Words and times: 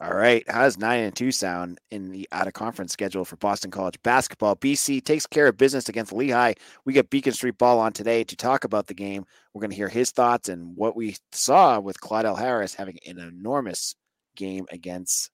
All 0.00 0.14
right. 0.14 0.44
How's 0.48 0.78
nine 0.78 1.00
and 1.00 1.16
two 1.16 1.32
sound 1.32 1.80
in 1.90 2.10
the 2.12 2.28
out 2.30 2.46
of 2.46 2.52
conference 2.52 2.92
schedule 2.92 3.24
for 3.24 3.34
Boston 3.36 3.72
College 3.72 4.00
basketball? 4.04 4.54
BC 4.54 5.04
takes 5.04 5.26
care 5.26 5.48
of 5.48 5.56
business 5.56 5.88
against 5.88 6.12
Lehigh. 6.12 6.54
We 6.84 6.92
get 6.92 7.10
Beacon 7.10 7.32
Street 7.32 7.58
Ball 7.58 7.80
on 7.80 7.92
today 7.92 8.22
to 8.22 8.36
talk 8.36 8.62
about 8.62 8.86
the 8.86 8.94
game. 8.94 9.24
We're 9.52 9.60
going 9.60 9.70
to 9.70 9.76
hear 9.76 9.88
his 9.88 10.12
thoughts 10.12 10.48
and 10.48 10.76
what 10.76 10.94
we 10.94 11.16
saw 11.32 11.80
with 11.80 12.00
Claudell 12.00 12.38
Harris 12.38 12.74
having 12.74 12.98
an 13.08 13.18
enormous 13.18 13.96
game 14.36 14.66
against 14.70 15.30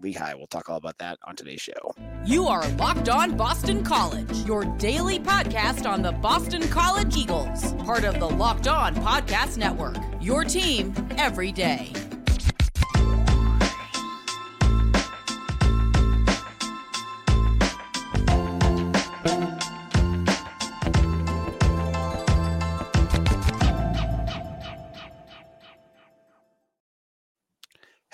Lehigh. 0.00 0.34
We'll 0.34 0.46
talk 0.46 0.70
all 0.70 0.78
about 0.78 0.96
that 0.98 1.18
on 1.26 1.36
today's 1.36 1.60
show. 1.60 1.94
You 2.24 2.46
are 2.46 2.66
Locked 2.70 3.10
On 3.10 3.36
Boston 3.36 3.84
College, 3.84 4.34
your 4.46 4.64
daily 4.78 5.18
podcast 5.18 5.86
on 5.86 6.00
the 6.00 6.12
Boston 6.12 6.66
College 6.68 7.14
Eagles, 7.14 7.74
part 7.84 8.04
of 8.04 8.18
the 8.18 8.28
Locked 8.28 8.66
On 8.66 8.94
Podcast 8.94 9.58
Network. 9.58 9.96
Your 10.22 10.42
team 10.42 10.94
every 11.18 11.52
day. 11.52 11.92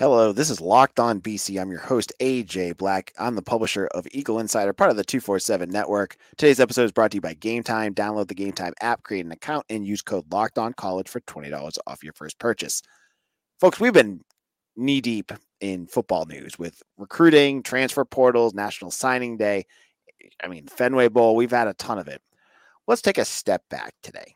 Hello, 0.02 0.32
this 0.32 0.50
is 0.50 0.60
Locked 0.60 0.98
On 0.98 1.20
BC. 1.20 1.62
I'm 1.62 1.70
your 1.70 1.78
host, 1.78 2.12
AJ 2.18 2.76
Black. 2.76 3.12
I'm 3.20 3.36
the 3.36 3.40
publisher 3.40 3.86
of 3.94 4.04
Eagle 4.10 4.40
Insider, 4.40 4.72
part 4.72 4.90
of 4.90 4.96
the 4.96 5.04
247 5.04 5.70
network. 5.70 6.16
Today's 6.36 6.58
episode 6.58 6.82
is 6.82 6.90
brought 6.90 7.12
to 7.12 7.18
you 7.18 7.20
by 7.20 7.34
Gametime. 7.34 7.94
Download 7.94 8.26
the 8.26 8.34
Gametime 8.34 8.72
app, 8.80 9.04
create 9.04 9.24
an 9.24 9.30
account, 9.30 9.64
and 9.70 9.86
use 9.86 10.02
code 10.02 10.24
Locked 10.32 10.58
On 10.58 10.72
College 10.72 11.08
for 11.08 11.20
$20 11.20 11.78
off 11.86 12.02
your 12.02 12.14
first 12.14 12.40
purchase. 12.40 12.82
Folks, 13.60 13.78
we've 13.78 13.92
been 13.92 14.22
knee 14.74 15.00
deep 15.00 15.30
in 15.60 15.86
football 15.86 16.26
news 16.26 16.58
with 16.58 16.82
recruiting, 16.98 17.62
transfer 17.62 18.04
portals, 18.04 18.54
National 18.54 18.90
Signing 18.90 19.36
Day. 19.36 19.66
I 20.42 20.48
mean, 20.48 20.66
Fenway 20.66 21.10
Bowl, 21.10 21.36
we've 21.36 21.52
had 21.52 21.68
a 21.68 21.74
ton 21.74 22.00
of 22.00 22.08
it. 22.08 22.20
Let's 22.88 23.02
take 23.02 23.18
a 23.18 23.24
step 23.24 23.62
back 23.70 23.94
today. 24.02 24.34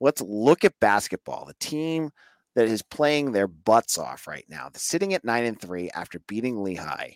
Let's 0.00 0.22
look 0.22 0.64
at 0.64 0.80
basketball. 0.80 1.44
The 1.44 1.52
team 1.60 2.10
that 2.58 2.66
is 2.66 2.82
playing 2.82 3.30
their 3.30 3.46
butts 3.46 3.96
off 3.96 4.26
right 4.26 4.44
now, 4.48 4.68
sitting 4.74 5.14
at 5.14 5.24
nine 5.24 5.44
and 5.44 5.60
three 5.60 5.90
after 5.94 6.18
beating 6.26 6.60
Lehigh. 6.60 7.12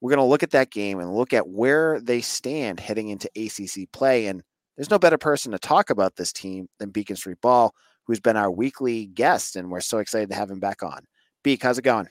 We're 0.00 0.10
going 0.10 0.24
to 0.24 0.30
look 0.30 0.44
at 0.44 0.52
that 0.52 0.70
game 0.70 1.00
and 1.00 1.12
look 1.12 1.32
at 1.32 1.48
where 1.48 2.00
they 2.00 2.20
stand 2.20 2.78
heading 2.78 3.08
into 3.08 3.28
ACC 3.34 3.90
play. 3.90 4.28
And 4.28 4.44
there's 4.76 4.88
no 4.88 5.00
better 5.00 5.18
person 5.18 5.50
to 5.50 5.58
talk 5.58 5.90
about 5.90 6.14
this 6.14 6.32
team 6.32 6.68
than 6.78 6.90
Beacon 6.90 7.16
Street 7.16 7.40
Ball, 7.40 7.74
who's 8.04 8.20
been 8.20 8.36
our 8.36 8.48
weekly 8.48 9.06
guest, 9.06 9.56
and 9.56 9.72
we're 9.72 9.80
so 9.80 9.98
excited 9.98 10.28
to 10.28 10.36
have 10.36 10.52
him 10.52 10.60
back 10.60 10.84
on. 10.84 11.00
Beak, 11.42 11.64
how's 11.64 11.78
it 11.78 11.82
going? 11.82 12.06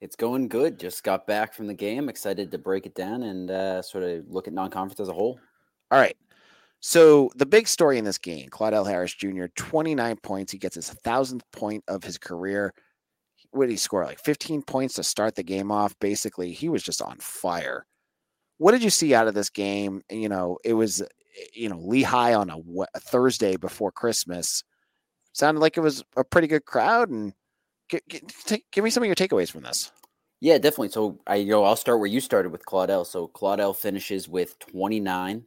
It's 0.00 0.16
going 0.16 0.48
good. 0.48 0.78
Just 0.80 1.04
got 1.04 1.26
back 1.26 1.52
from 1.52 1.66
the 1.66 1.74
game. 1.74 2.08
Excited 2.08 2.50
to 2.50 2.56
break 2.56 2.86
it 2.86 2.94
down 2.94 3.24
and 3.24 3.50
uh, 3.50 3.82
sort 3.82 4.04
of 4.04 4.24
look 4.26 4.48
at 4.48 4.54
non-conference 4.54 5.00
as 5.00 5.08
a 5.10 5.12
whole. 5.12 5.38
All 5.90 6.00
right. 6.00 6.16
So 6.80 7.30
the 7.36 7.46
big 7.46 7.68
story 7.68 7.98
in 7.98 8.04
this 8.04 8.18
game, 8.18 8.48
Claudell 8.48 8.86
Harris 8.86 9.14
Jr., 9.14 9.46
29 9.54 10.16
points. 10.16 10.52
He 10.52 10.58
gets 10.58 10.74
his 10.76 10.90
thousandth 10.90 11.44
point 11.52 11.84
of 11.88 12.02
his 12.02 12.16
career. 12.16 12.72
What 13.50 13.66
did 13.66 13.72
he 13.72 13.76
score? 13.76 14.04
Like 14.04 14.20
15 14.20 14.62
points 14.62 14.94
to 14.94 15.02
start 15.02 15.34
the 15.34 15.42
game 15.42 15.70
off. 15.70 15.94
Basically, 16.00 16.52
he 16.52 16.68
was 16.68 16.82
just 16.82 17.02
on 17.02 17.18
fire. 17.20 17.84
What 18.58 18.72
did 18.72 18.82
you 18.82 18.90
see 18.90 19.14
out 19.14 19.28
of 19.28 19.34
this 19.34 19.50
game? 19.50 20.02
You 20.10 20.28
know, 20.28 20.58
it 20.64 20.74
was, 20.74 21.02
eh, 21.02 21.06
you 21.52 21.68
know, 21.68 21.78
Lehigh 21.78 22.34
on 22.34 22.48
a, 22.50 22.58
a 22.94 23.00
Thursday 23.00 23.56
before 23.56 23.92
Christmas. 23.92 24.62
Sounded 25.32 25.60
like 25.60 25.76
it 25.76 25.80
was 25.80 26.02
a 26.16 26.24
pretty 26.24 26.46
good 26.46 26.64
crowd. 26.64 27.10
And 27.10 27.34
g- 27.90 28.00
give 28.72 28.84
me 28.84 28.90
some 28.90 29.02
of 29.02 29.06
your 29.06 29.16
takeaways 29.16 29.50
from 29.50 29.62
this. 29.62 29.92
Yeah, 30.40 30.56
definitely. 30.56 30.90
So 30.90 31.18
I, 31.26 31.36
you 31.36 31.50
know, 31.50 31.64
I'll 31.64 31.76
start 31.76 31.98
where 31.98 32.08
you 32.08 32.20
started 32.20 32.52
with 32.52 32.64
Claudell. 32.64 33.06
So 33.06 33.28
Claudell 33.28 33.76
finishes 33.76 34.28
with 34.28 34.58
29 34.60 35.44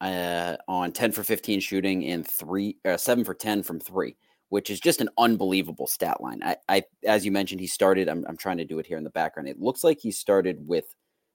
uh, 0.00 0.56
on 0.66 0.92
10 0.92 1.12
for 1.12 1.22
15 1.22 1.60
shooting 1.60 2.04
and 2.06 2.26
three, 2.26 2.76
uh, 2.84 2.96
seven 2.96 3.24
for 3.24 3.34
10 3.34 3.62
from 3.62 3.80
three, 3.80 4.16
which 4.48 4.70
is 4.70 4.80
just 4.80 5.00
an 5.00 5.08
unbelievable 5.18 5.86
stat 5.86 6.20
line. 6.20 6.42
I, 6.42 6.56
I 6.68 6.84
as 7.04 7.24
you 7.24 7.32
mentioned, 7.32 7.60
he 7.60 7.66
started, 7.66 8.08
I'm, 8.08 8.24
I'm 8.28 8.36
trying 8.36 8.58
to 8.58 8.64
do 8.64 8.78
it 8.78 8.86
here 8.86 8.98
in 8.98 9.04
the 9.04 9.10
background. 9.10 9.48
It 9.48 9.60
looks 9.60 9.84
like 9.84 10.00
he 10.00 10.10
started 10.10 10.66
with 10.66 10.94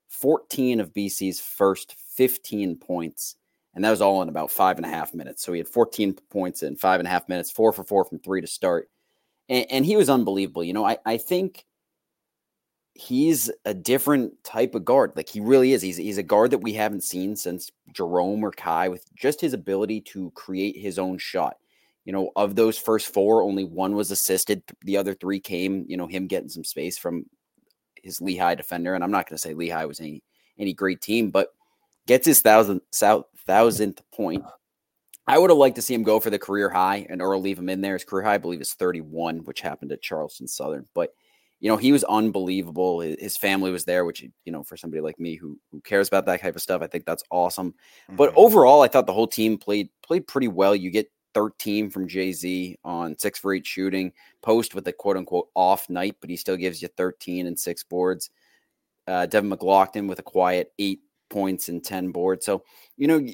14 0.09 0.79
of 0.79 0.93
BC's 0.93 1.39
first 1.39 1.95
15 2.15 2.77
points. 2.77 3.35
And 3.73 3.83
that 3.83 3.89
was 3.89 4.01
all 4.01 4.21
in 4.21 4.29
about 4.29 4.51
five 4.51 4.77
and 4.77 4.85
a 4.85 4.89
half 4.89 5.13
minutes. 5.13 5.43
So 5.43 5.51
he 5.51 5.59
had 5.59 5.67
14 5.67 6.13
points 6.29 6.63
in 6.63 6.77
five 6.77 6.99
and 6.99 7.07
a 7.07 7.11
half 7.11 7.27
minutes, 7.27 7.51
four 7.51 7.73
for 7.73 7.83
four 7.83 8.05
from 8.05 8.19
three 8.19 8.41
to 8.41 8.47
start. 8.47 8.89
And, 9.49 9.65
and 9.69 9.85
he 9.85 9.97
was 9.97 10.09
unbelievable. 10.09 10.63
You 10.63 10.73
know, 10.73 10.85
I, 10.85 10.97
I 11.05 11.17
think 11.17 11.65
he's 12.95 13.51
a 13.65 13.73
different 13.73 14.41
type 14.43 14.73
of 14.73 14.85
guard. 14.85 15.11
Like 15.15 15.29
he 15.29 15.41
really 15.41 15.73
is. 15.73 15.81
He's 15.81 15.97
he's 15.97 16.17
a 16.17 16.23
guard 16.23 16.51
that 16.51 16.59
we 16.59 16.73
haven't 16.73 17.03
seen 17.03 17.35
since 17.35 17.71
Jerome 17.93 18.43
or 18.43 18.51
Ky 18.51 18.89
with 18.89 19.05
just 19.15 19.41
his 19.41 19.53
ability 19.53 20.01
to 20.01 20.31
create 20.31 20.77
his 20.77 20.97
own 20.97 21.17
shot. 21.17 21.57
You 22.05 22.13
know, 22.13 22.31
of 22.35 22.55
those 22.55 22.77
first 22.77 23.13
four, 23.13 23.43
only 23.43 23.63
one 23.63 23.95
was 23.95 24.11
assisted. 24.11 24.63
The 24.83 24.97
other 24.97 25.13
three 25.13 25.39
came, 25.39 25.85
you 25.87 25.97
know, 25.97 26.07
him 26.07 26.27
getting 26.27 26.49
some 26.49 26.63
space 26.63 26.97
from 26.97 27.25
his 28.01 28.21
Lehigh 28.21 28.55
defender. 28.55 28.93
And 28.93 29.03
I'm 29.03 29.11
not 29.11 29.27
going 29.27 29.35
to 29.35 29.41
say 29.41 29.53
Lehigh 29.53 29.85
was 29.85 29.99
any 29.99 30.23
any 30.57 30.73
great 30.73 31.01
team, 31.01 31.31
but 31.31 31.49
gets 32.07 32.25
his 32.25 32.41
thousand 32.41 32.81
thousandth 33.45 34.01
point. 34.11 34.43
I 35.27 35.39
would 35.39 35.49
have 35.49 35.57
liked 35.57 35.75
to 35.77 35.81
see 35.81 35.95
him 35.95 36.03
go 36.03 36.19
for 36.19 36.29
the 36.29 36.39
career 36.39 36.69
high 36.69 37.07
and 37.09 37.21
or 37.21 37.37
leave 37.37 37.57
him 37.57 37.69
in 37.69 37.81
there. 37.81 37.93
His 37.93 38.05
career 38.05 38.23
high, 38.23 38.35
I 38.35 38.37
believe, 38.37 38.61
is 38.61 38.73
31, 38.73 39.39
which 39.39 39.61
happened 39.61 39.91
at 39.91 40.03
Charleston 40.03 40.47
Southern. 40.47 40.85
But 40.93 41.15
you 41.59 41.69
know, 41.69 41.77
he 41.77 41.91
was 41.91 42.03
unbelievable. 42.03 42.99
His 42.99 43.37
family 43.37 43.71
was 43.71 43.85
there, 43.85 44.05
which, 44.05 44.23
you 44.43 44.51
know, 44.51 44.63
for 44.63 44.75
somebody 44.75 45.01
like 45.01 45.19
me 45.19 45.35
who 45.35 45.57
who 45.71 45.81
cares 45.81 46.07
about 46.07 46.25
that 46.25 46.41
type 46.41 46.55
of 46.55 46.61
stuff, 46.61 46.81
I 46.81 46.87
think 46.87 47.05
that's 47.05 47.23
awesome. 47.31 47.71
Mm-hmm. 47.71 48.17
But 48.17 48.33
overall, 48.35 48.81
I 48.81 48.87
thought 48.87 49.07
the 49.07 49.13
whole 49.13 49.27
team 49.27 49.57
played 49.57 49.89
played 50.03 50.27
pretty 50.27 50.47
well. 50.47 50.75
You 50.75 50.91
get 50.91 51.09
13 51.33 51.89
from 51.89 52.07
Jay 52.07 52.33
Z 52.33 52.77
on 52.83 53.17
six 53.17 53.39
for 53.39 53.53
eight 53.53 53.65
shooting, 53.65 54.11
post 54.41 54.75
with 54.75 54.87
a 54.87 54.93
quote 54.93 55.17
unquote 55.17 55.47
off 55.55 55.89
night, 55.89 56.17
but 56.19 56.29
he 56.29 56.35
still 56.35 56.57
gives 56.57 56.81
you 56.81 56.89
13 56.97 57.47
and 57.47 57.57
six 57.57 57.83
boards. 57.83 58.29
Uh, 59.07 59.25
Devin 59.25 59.49
McLaughlin 59.49 60.07
with 60.07 60.19
a 60.19 60.23
quiet 60.23 60.71
eight 60.79 61.01
points 61.29 61.69
and 61.69 61.83
10 61.83 62.11
boards. 62.11 62.45
So, 62.45 62.63
you 62.97 63.07
know, 63.07 63.25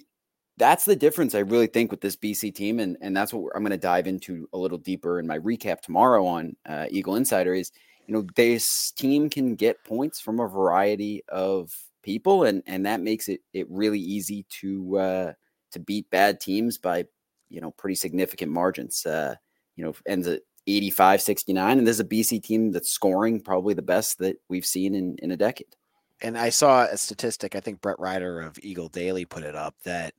that's 0.57 0.83
the 0.83 0.97
difference 0.97 1.33
I 1.33 1.39
really 1.39 1.67
think 1.67 1.91
with 1.91 2.01
this 2.01 2.17
BC 2.17 2.53
team. 2.53 2.79
And, 2.79 2.97
and 3.01 3.15
that's 3.15 3.33
what 3.33 3.53
I'm 3.55 3.63
going 3.63 3.71
to 3.71 3.77
dive 3.77 4.05
into 4.05 4.49
a 4.51 4.57
little 4.57 4.77
deeper 4.77 5.19
in 5.19 5.25
my 5.25 5.39
recap 5.39 5.79
tomorrow 5.79 6.25
on 6.25 6.55
uh, 6.67 6.87
Eagle 6.89 7.15
Insider 7.15 7.53
is– 7.53 7.71
you 8.07 8.13
know, 8.13 8.25
this 8.35 8.91
team 8.91 9.29
can 9.29 9.55
get 9.55 9.83
points 9.83 10.19
from 10.19 10.39
a 10.39 10.47
variety 10.47 11.23
of 11.29 11.71
people, 12.03 12.43
and 12.43 12.63
and 12.67 12.85
that 12.85 13.01
makes 13.01 13.27
it 13.29 13.41
it 13.53 13.67
really 13.69 13.99
easy 13.99 14.45
to 14.61 14.97
uh, 14.97 15.33
to 15.71 15.79
beat 15.79 16.09
bad 16.09 16.39
teams 16.39 16.77
by 16.77 17.05
you 17.49 17.61
know 17.61 17.71
pretty 17.71 17.95
significant 17.95 18.51
margins. 18.51 19.05
Uh, 19.05 19.35
you 19.75 19.83
know, 19.83 19.93
ends 20.05 20.27
at 20.27 20.41
85 20.67 21.21
69 21.21 21.77
and 21.79 21.87
this 21.87 21.95
is 21.95 22.01
a 22.01 22.05
BC 22.05 22.43
team 22.43 22.71
that's 22.71 22.91
scoring 22.91 23.39
probably 23.39 23.73
the 23.73 23.81
best 23.81 24.19
that 24.19 24.37
we've 24.47 24.65
seen 24.65 24.93
in 24.93 25.15
in 25.19 25.31
a 25.31 25.37
decade. 25.37 25.75
And 26.21 26.37
I 26.37 26.49
saw 26.49 26.83
a 26.83 26.97
statistic, 26.97 27.55
I 27.55 27.61
think 27.61 27.81
Brett 27.81 27.99
Ryder 27.99 28.41
of 28.41 28.59
Eagle 28.61 28.89
Daily 28.89 29.25
put 29.25 29.43
it 29.43 29.55
up 29.55 29.75
that 29.85 30.13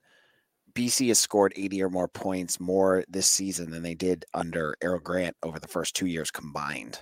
BC 0.75 1.09
has 1.09 1.21
scored 1.21 1.53
80 1.55 1.83
or 1.83 1.91
more 1.91 2.09
points 2.09 2.59
more 2.59 3.05
this 3.09 3.29
season 3.29 3.71
than 3.71 3.83
they 3.83 3.95
did 3.95 4.25
under 4.35 4.77
Earl 4.83 4.99
Grant 4.99 5.37
over 5.43 5.61
the 5.61 5.69
first 5.69 5.95
two 5.95 6.07
years 6.07 6.31
combined. 6.31 7.01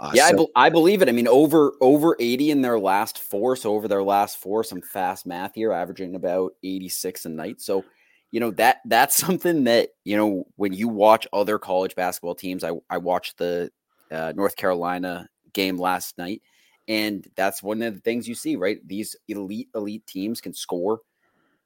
Uh, 0.00 0.12
yeah, 0.14 0.28
so- 0.28 0.34
I, 0.34 0.36
be- 0.36 0.52
I 0.56 0.70
believe 0.70 1.02
it. 1.02 1.08
I 1.08 1.12
mean, 1.12 1.28
over 1.28 1.72
over 1.80 2.16
80 2.18 2.50
in 2.50 2.62
their 2.62 2.78
last 2.78 3.18
four. 3.18 3.56
So 3.56 3.74
over 3.74 3.88
their 3.88 4.02
last 4.02 4.38
four, 4.38 4.64
some 4.64 4.82
fast 4.82 5.26
math 5.26 5.54
here, 5.54 5.72
averaging 5.72 6.14
about 6.14 6.52
86 6.62 7.24
a 7.26 7.28
night. 7.28 7.60
So, 7.60 7.84
you 8.30 8.40
know, 8.40 8.50
that 8.52 8.78
that's 8.86 9.16
something 9.24 9.64
that, 9.64 9.90
you 10.04 10.16
know, 10.16 10.46
when 10.56 10.72
you 10.72 10.88
watch 10.88 11.26
other 11.32 11.58
college 11.58 11.94
basketball 11.94 12.34
teams, 12.34 12.64
I, 12.64 12.72
I 12.90 12.98
watched 12.98 13.38
the 13.38 13.70
uh, 14.10 14.32
North 14.34 14.56
Carolina 14.56 15.28
game 15.52 15.78
last 15.78 16.18
night. 16.18 16.42
And 16.86 17.26
that's 17.34 17.62
one 17.62 17.80
of 17.80 17.94
the 17.94 18.00
things 18.00 18.28
you 18.28 18.34
see, 18.34 18.56
right? 18.56 18.78
These 18.86 19.16
elite, 19.28 19.68
elite 19.74 20.06
teams 20.06 20.40
can 20.42 20.52
score 20.52 21.00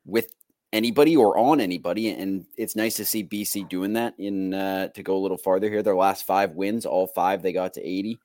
with 0.07 0.33
anybody 0.73 1.17
or 1.17 1.37
on 1.39 1.61
anybody. 1.61 2.11
And 2.11 2.47
it's 2.57 2.77
nice 2.77 2.97
to 2.97 3.05
see 3.05 3.25
BC 3.25 3.69
doing 3.69 3.95
that 3.95 4.15
in 4.19 4.55
uh, 4.55 4.89
to 4.89 5.03
go 5.03 5.17
a 5.17 5.21
little 5.21 5.39
farther 5.39 5.69
here. 5.69 5.83
Their 5.83 5.97
last 5.97 6.25
five 6.25 6.53
wins, 6.53 6.87
all 6.87 7.07
five, 7.07 7.43
they 7.43 7.53
got 7.53 7.75
to 7.75 7.87
80. 7.87 8.19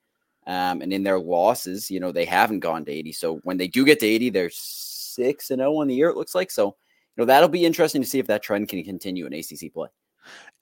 Um, 0.46 0.82
and 0.82 0.92
in 0.92 1.02
their 1.02 1.18
losses, 1.18 1.90
you 1.90 2.00
know, 2.00 2.12
they 2.12 2.26
haven't 2.26 2.60
gone 2.60 2.84
to 2.84 2.92
80. 2.92 3.12
So 3.12 3.36
when 3.44 3.56
they 3.56 3.68
do 3.68 3.84
get 3.84 4.00
to 4.00 4.06
80, 4.06 4.30
they're 4.30 4.50
six 4.52 5.50
and 5.50 5.60
0 5.60 5.76
on 5.76 5.88
the 5.88 5.94
year, 5.94 6.10
it 6.10 6.16
looks 6.16 6.34
like. 6.34 6.50
So, 6.50 6.66
you 6.66 7.22
know, 7.22 7.24
that'll 7.24 7.48
be 7.48 7.64
interesting 7.64 8.02
to 8.02 8.08
see 8.08 8.18
if 8.18 8.26
that 8.26 8.42
trend 8.42 8.68
can 8.68 8.84
continue 8.84 9.26
in 9.26 9.32
ACC 9.32 9.72
play. 9.72 9.88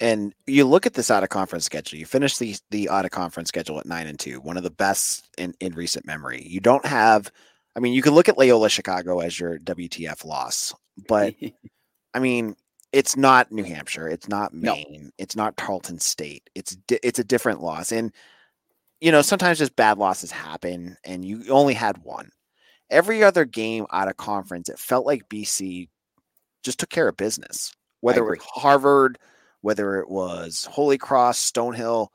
And 0.01 0.35
you 0.47 0.65
look 0.65 0.87
at 0.87 0.95
this 0.95 1.11
out 1.11 1.23
of 1.23 1.29
conference 1.29 1.65
schedule. 1.65 1.99
You 1.99 2.07
finish 2.07 2.37
the 2.39 2.57
the 2.71 2.89
out 2.89 3.05
of 3.05 3.11
conference 3.11 3.49
schedule 3.49 3.79
at 3.79 3.87
nine 3.87 4.07
and 4.07 4.19
two, 4.19 4.41
one 4.41 4.57
of 4.57 4.63
the 4.63 4.71
best 4.71 5.29
in 5.39 5.55
in 5.61 5.75
recent 5.75 6.07
memory. 6.07 6.45
You 6.47 6.61
don't 6.61 6.85
have, 6.85 7.31
I 7.77 7.81
mean, 7.81 7.93
you 7.93 8.03
can 8.03 8.15
look 8.15 8.29
at 8.29 8.39
Loyola 8.39 8.69
Chicago 8.69 9.21
as 9.21 9.39
your 9.39 9.59
WTF 9.61 10.25
loss, 10.25 10.75
but 11.07 11.35
I 12.15 12.19
mean, 12.19 12.57
it's 12.93 13.17
not 13.17 13.51
New 13.53 13.65
Hampshire, 13.65 14.09
it's 14.09 14.29
not 14.29 14.55
Maine, 14.55 15.05
no. 15.05 15.11
it's 15.19 15.37
not 15.37 15.57
Tarleton 15.57 15.99
State. 15.99 16.49
It's 16.55 16.77
it's 16.89 17.19
a 17.19 17.25
different 17.25 17.63
loss, 17.63 17.93
and 17.93 18.13
you 19.03 19.11
know, 19.11 19.21
sometimes 19.21 19.59
just 19.59 19.75
bad 19.75 19.99
losses 19.99 20.31
happen 20.31 20.97
and 21.05 21.25
you 21.25 21.43
only 21.51 21.75
had 21.75 21.99
one. 22.05 22.31
Every 22.89 23.25
other 23.25 23.45
game 23.45 23.85
out 23.91 24.07
of 24.07 24.17
conference, 24.17 24.69
it 24.69 24.79
felt 24.79 25.05
like 25.05 25.29
BC 25.29 25.89
just 26.63 26.79
took 26.79 26.89
care 26.89 27.09
of 27.09 27.17
business. 27.17 27.75
Whether 28.01 28.21
it 28.21 28.39
was 28.39 28.47
Harvard, 28.55 29.19
whether 29.61 29.99
it 29.99 30.09
was 30.09 30.69
Holy 30.71 30.99
Cross, 30.99 31.51
Stonehill, 31.51 32.09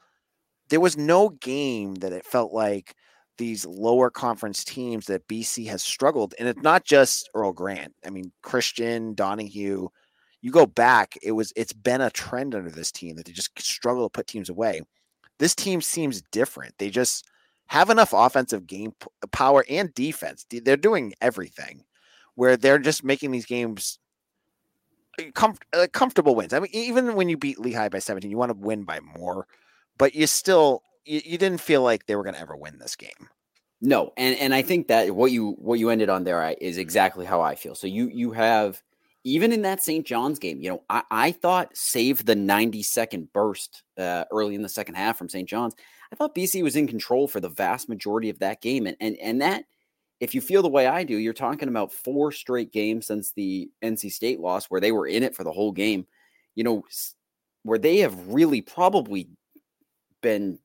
there 0.70 0.80
was 0.80 0.96
no 0.96 1.28
game 1.28 1.96
that 1.96 2.14
it 2.14 2.26
felt 2.26 2.54
like 2.54 2.96
these 3.38 3.66
lower 3.66 4.10
conference 4.10 4.64
teams 4.64 5.06
that 5.08 5.28
BC 5.28 5.68
has 5.68 5.84
struggled. 5.84 6.34
And 6.40 6.48
it's 6.48 6.62
not 6.62 6.84
just 6.84 7.30
Earl 7.34 7.54
Grant. 7.54 7.94
I 8.06 8.10
mean, 8.10 8.32
Christian, 8.42 9.14
Donahue, 9.14 9.90
you 10.42 10.52
go 10.52 10.66
back, 10.66 11.18
it 11.22 11.32
was 11.32 11.52
it's 11.56 11.74
been 11.74 12.02
a 12.02 12.10
trend 12.10 12.56
under 12.56 12.70
this 12.70 12.92
team 12.92 13.16
that 13.16 13.26
they 13.26 13.32
just 13.32 13.60
struggle 13.60 14.08
to 14.08 14.12
put 14.12 14.28
teams 14.28 14.50
away. 14.50 14.82
This 15.40 15.56
team 15.56 15.82
seems 15.82 16.22
different. 16.32 16.76
They 16.78 16.90
just 16.90 17.26
have 17.68 17.90
enough 17.90 18.14
offensive 18.14 18.66
game 18.66 18.94
power 19.32 19.66
and 19.70 19.94
defense. 19.94 20.46
They're 20.50 20.78
doing 20.78 21.14
everything 21.22 21.84
where 22.36 22.56
they're 22.56 22.80
just 22.80 23.04
making 23.04 23.32
these 23.32 23.46
games 23.46 24.00
com- 25.34 25.58
uh, 25.74 25.88
comfortable 25.92 26.36
wins. 26.36 26.54
I 26.54 26.60
mean, 26.60 26.70
even 26.72 27.16
when 27.16 27.30
you 27.30 27.38
beat 27.38 27.60
Lehigh 27.60 27.90
by 27.90 28.00
17, 28.00 28.30
you 28.30 28.38
want 28.38 28.52
to 28.52 28.58
win 28.58 28.84
by 28.84 29.00
more, 29.00 29.48
but 29.98 30.16
you 30.16 30.28
still 30.28 30.84
you, 31.08 31.22
you 31.24 31.38
didn't 31.38 31.62
feel 31.62 31.82
like 31.82 32.06
they 32.06 32.16
were 32.16 32.24
going 32.24 32.36
to 32.36 32.42
ever 32.42 32.56
win 32.56 32.78
this 32.78 32.96
game. 32.96 33.30
No, 33.80 34.12
and 34.18 34.36
and 34.40 34.56
I 34.56 34.64
think 34.64 34.88
that 34.88 35.16
what 35.16 35.32
you 35.32 35.52
what 35.60 35.80
you 35.80 35.90
ended 35.90 36.10
on 36.10 36.24
there 36.24 36.56
is 36.60 36.78
exactly 36.78 37.26
how 37.26 37.42
I 37.42 37.56
feel. 37.56 37.76
So 37.76 37.86
you 37.86 38.10
you 38.12 38.32
have 38.32 38.82
even 39.24 39.52
in 39.52 39.62
that 39.64 39.84
St. 39.84 40.06
John's 40.06 40.40
game, 40.40 40.62
you 40.62 40.70
know, 40.70 40.84
I, 40.90 41.04
I 41.12 41.32
thought 41.32 41.76
save 41.76 42.26
the 42.26 42.36
90 42.36 42.82
second 42.82 43.32
burst 43.34 43.84
uh, 43.98 44.24
early 44.32 44.56
in 44.56 44.62
the 44.62 44.70
second 44.70 44.96
half 44.96 45.18
from 45.18 45.28
St. 45.28 45.48
John's. 45.48 45.76
I 46.12 46.16
thought 46.16 46.34
BC 46.34 46.64
was 46.64 46.78
in 46.78 46.88
control 46.88 47.28
for 47.28 47.42
the 47.42 47.50
vast 47.50 47.90
majority 47.90 48.30
of 48.30 48.40
that 48.40 48.62
game, 48.62 48.88
and 48.88 48.98
and 49.00 49.16
and 49.18 49.42
that 49.42 49.66
if 50.20 50.34
you 50.34 50.42
feel 50.42 50.64
the 50.64 50.70
way 50.70 50.88
I 50.88 51.04
do, 51.04 51.18
you're 51.18 51.34
talking 51.34 51.70
about 51.70 51.92
four 51.92 52.32
straight 52.32 52.72
games 52.72 53.06
since 53.06 53.32
the 53.34 53.70
NC 53.84 54.12
State 54.12 54.40
loss 54.40 54.66
where 54.66 54.82
they 54.82 54.92
were 54.92 55.08
in 55.08 55.22
it 55.22 55.36
for 55.36 55.44
the 55.44 55.52
whole 55.52 55.72
game. 55.72 56.08
You 56.56 56.64
know, 56.64 56.84
where 57.62 57.78
they 57.78 57.98
have 57.98 58.28
really 58.28 58.62
probably 58.62 59.30
been 60.22 60.58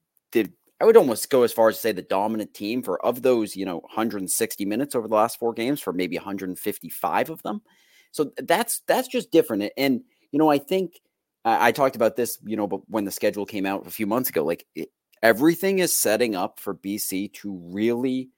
I 0.82 0.84
would 0.84 0.96
almost 0.96 1.31
go 1.31 1.44
as 1.44 1.52
far 1.52 1.69
as 1.69 1.76
to 1.76 1.81
say 1.81 1.93
the 1.93 2.02
dominant 2.02 2.55
team 2.55 2.82
for 2.82 3.00
of 3.06 3.23
those, 3.23 3.55
you 3.55 3.64
know, 3.64 3.79
160 3.79 4.64
minutes 4.64 4.96
over 4.96 5.06
the 5.06 5.14
last 5.14 5.38
four 5.38 5.52
games 5.52 5.81
for 5.81 5.93
maybe 5.93 6.17
155 6.17 7.31
of 7.31 7.40
them. 7.43 7.62
So 8.11 8.32
that's 8.37 8.81
that's 8.88 9.06
just 9.06 9.31
different. 9.31 9.73
And 9.76 10.02
you 10.32 10.40
know, 10.40 10.50
I 10.50 10.58
think 10.58 11.00
uh, 11.44 11.56
I 11.61 11.70
talked 11.70 11.94
about 11.94 12.17
this, 12.17 12.38
you 12.44 12.56
know, 12.56 12.67
but 12.67 12.81
when 12.88 13.05
the 13.05 13.12
schedule 13.12 13.46
came 13.46 13.64
out 13.64 13.87
a 13.87 13.90
few 13.90 14.08
months 14.08 14.29
ago, 14.29 14.44
like 14.44 14.67
it, 14.75 14.90
everything 15.23 15.79
is 15.79 15.94
setting 15.94 16.34
up 16.34 16.58
for 16.58 16.75
BC 16.75 17.32
to 17.34 17.61
really 17.73 18.31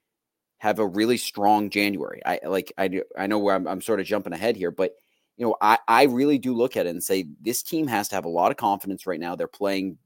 have 0.59 0.81
a 0.81 0.87
really 0.87 1.17
strong 1.17 1.71
January. 1.71 2.21
I 2.27 2.41
like 2.45 2.75
I 2.77 3.03
I 3.19 3.27
know 3.27 3.39
where 3.39 3.55
I'm, 3.55 3.67
I'm 3.67 3.81
sort 3.81 4.01
of 4.01 4.07
jumping 4.07 4.35
ahead 4.35 4.57
here, 4.57 4.71
but 4.71 4.93
you 5.39 5.47
know 5.47 5.57
I 5.63 5.79
I 5.89 6.03
really 6.05 6.39
do 6.39 6.55
look 6.55 6.77
at 6.77 6.85
it 6.85 6.91
and 6.91 7.03
say 7.03 7.27
this 7.41 7.63
team 7.63 7.87
has 7.87 8.09
to 8.09 8.17
have 8.17 8.27
a 8.27 8.29
lot 8.29 8.51
of 8.51 8.59
confidence 8.59 9.07
right 9.07 9.21
now. 9.21 9.35
They're 9.35 9.49
playing 9.49 9.97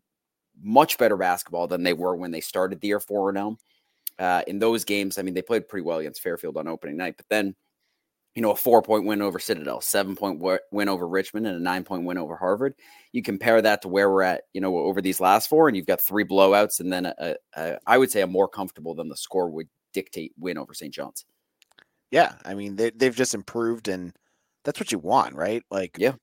much 0.63 0.99
better 0.99 1.17
basketball 1.17 1.67
than 1.67 1.83
they 1.83 1.93
were 1.93 2.17
when 2.17 2.31
they 2.31 2.41
started 2.41 2.81
the 2.81 2.89
year 2.89 3.01
four 3.01 3.29
and 3.29 3.39
zero. 3.39 3.59
Uh, 4.19 4.43
in 4.49 4.59
those 4.59 4.85
games, 4.85 5.17
I 5.17 5.23
mean, 5.23 5.35
they 5.35 5.43
played 5.43 5.69
pretty 5.69 5.85
well 5.85 5.99
against 5.99 6.23
Fairfield 6.23 6.57
on 6.57 6.67
opening 6.67 6.97
night, 6.97 7.15
but 7.17 7.27
then 7.31 7.55
you 8.39 8.43
know, 8.43 8.53
a 8.53 8.57
four 8.57 8.83
point 8.83 9.05
win 9.05 9.21
over 9.21 9.41
Citadel, 9.41 9.81
seven 9.81 10.15
point 10.15 10.41
win 10.71 10.89
over 10.89 11.09
Richmond, 11.09 11.49
and 11.49 11.57
a 11.57 11.61
nine 11.61 11.83
point 11.83 12.05
win 12.05 12.19
over 12.19 12.37
Harvard. 12.37 12.75
You 13.11 13.21
compare 13.21 13.61
that 13.61 13.83
to 13.83 13.89
where 13.89 14.09
we're 14.09 14.23
at, 14.23 14.43
you 14.53 14.61
know, 14.61 14.79
over 14.79 15.01
these 15.03 15.21
last 15.21 15.49
four, 15.49 15.67
and 15.67 15.77
you've 15.77 15.87
got 15.87 16.01
three 16.01 16.25
blowouts, 16.25 16.79
and 16.79 16.93
then 16.93 17.07
a, 17.07 17.35
a, 17.57 17.79
I 17.85 17.99
would 17.99 18.13
say 18.13 18.21
a 18.21 18.29
more 18.29 18.47
comfortable 18.47 18.95
than 18.95 19.09
the 19.09 19.17
score 19.17 19.51
would 19.51 19.69
dictate 19.93 20.35
win 20.39 20.57
over 20.57 20.73
St. 20.73 20.95
John's. 20.95 21.25
Yeah, 22.13 22.35
I 22.45 22.55
mean 22.55 22.77
they 22.77 22.91
they've 22.91 23.17
just 23.17 23.35
improved, 23.35 23.89
and 23.89 24.13
that's 24.65 24.79
what 24.79 24.93
you 24.93 25.01
want, 25.01 25.35
right? 25.35 25.65
Like, 25.71 25.97
yeah, 25.99 26.15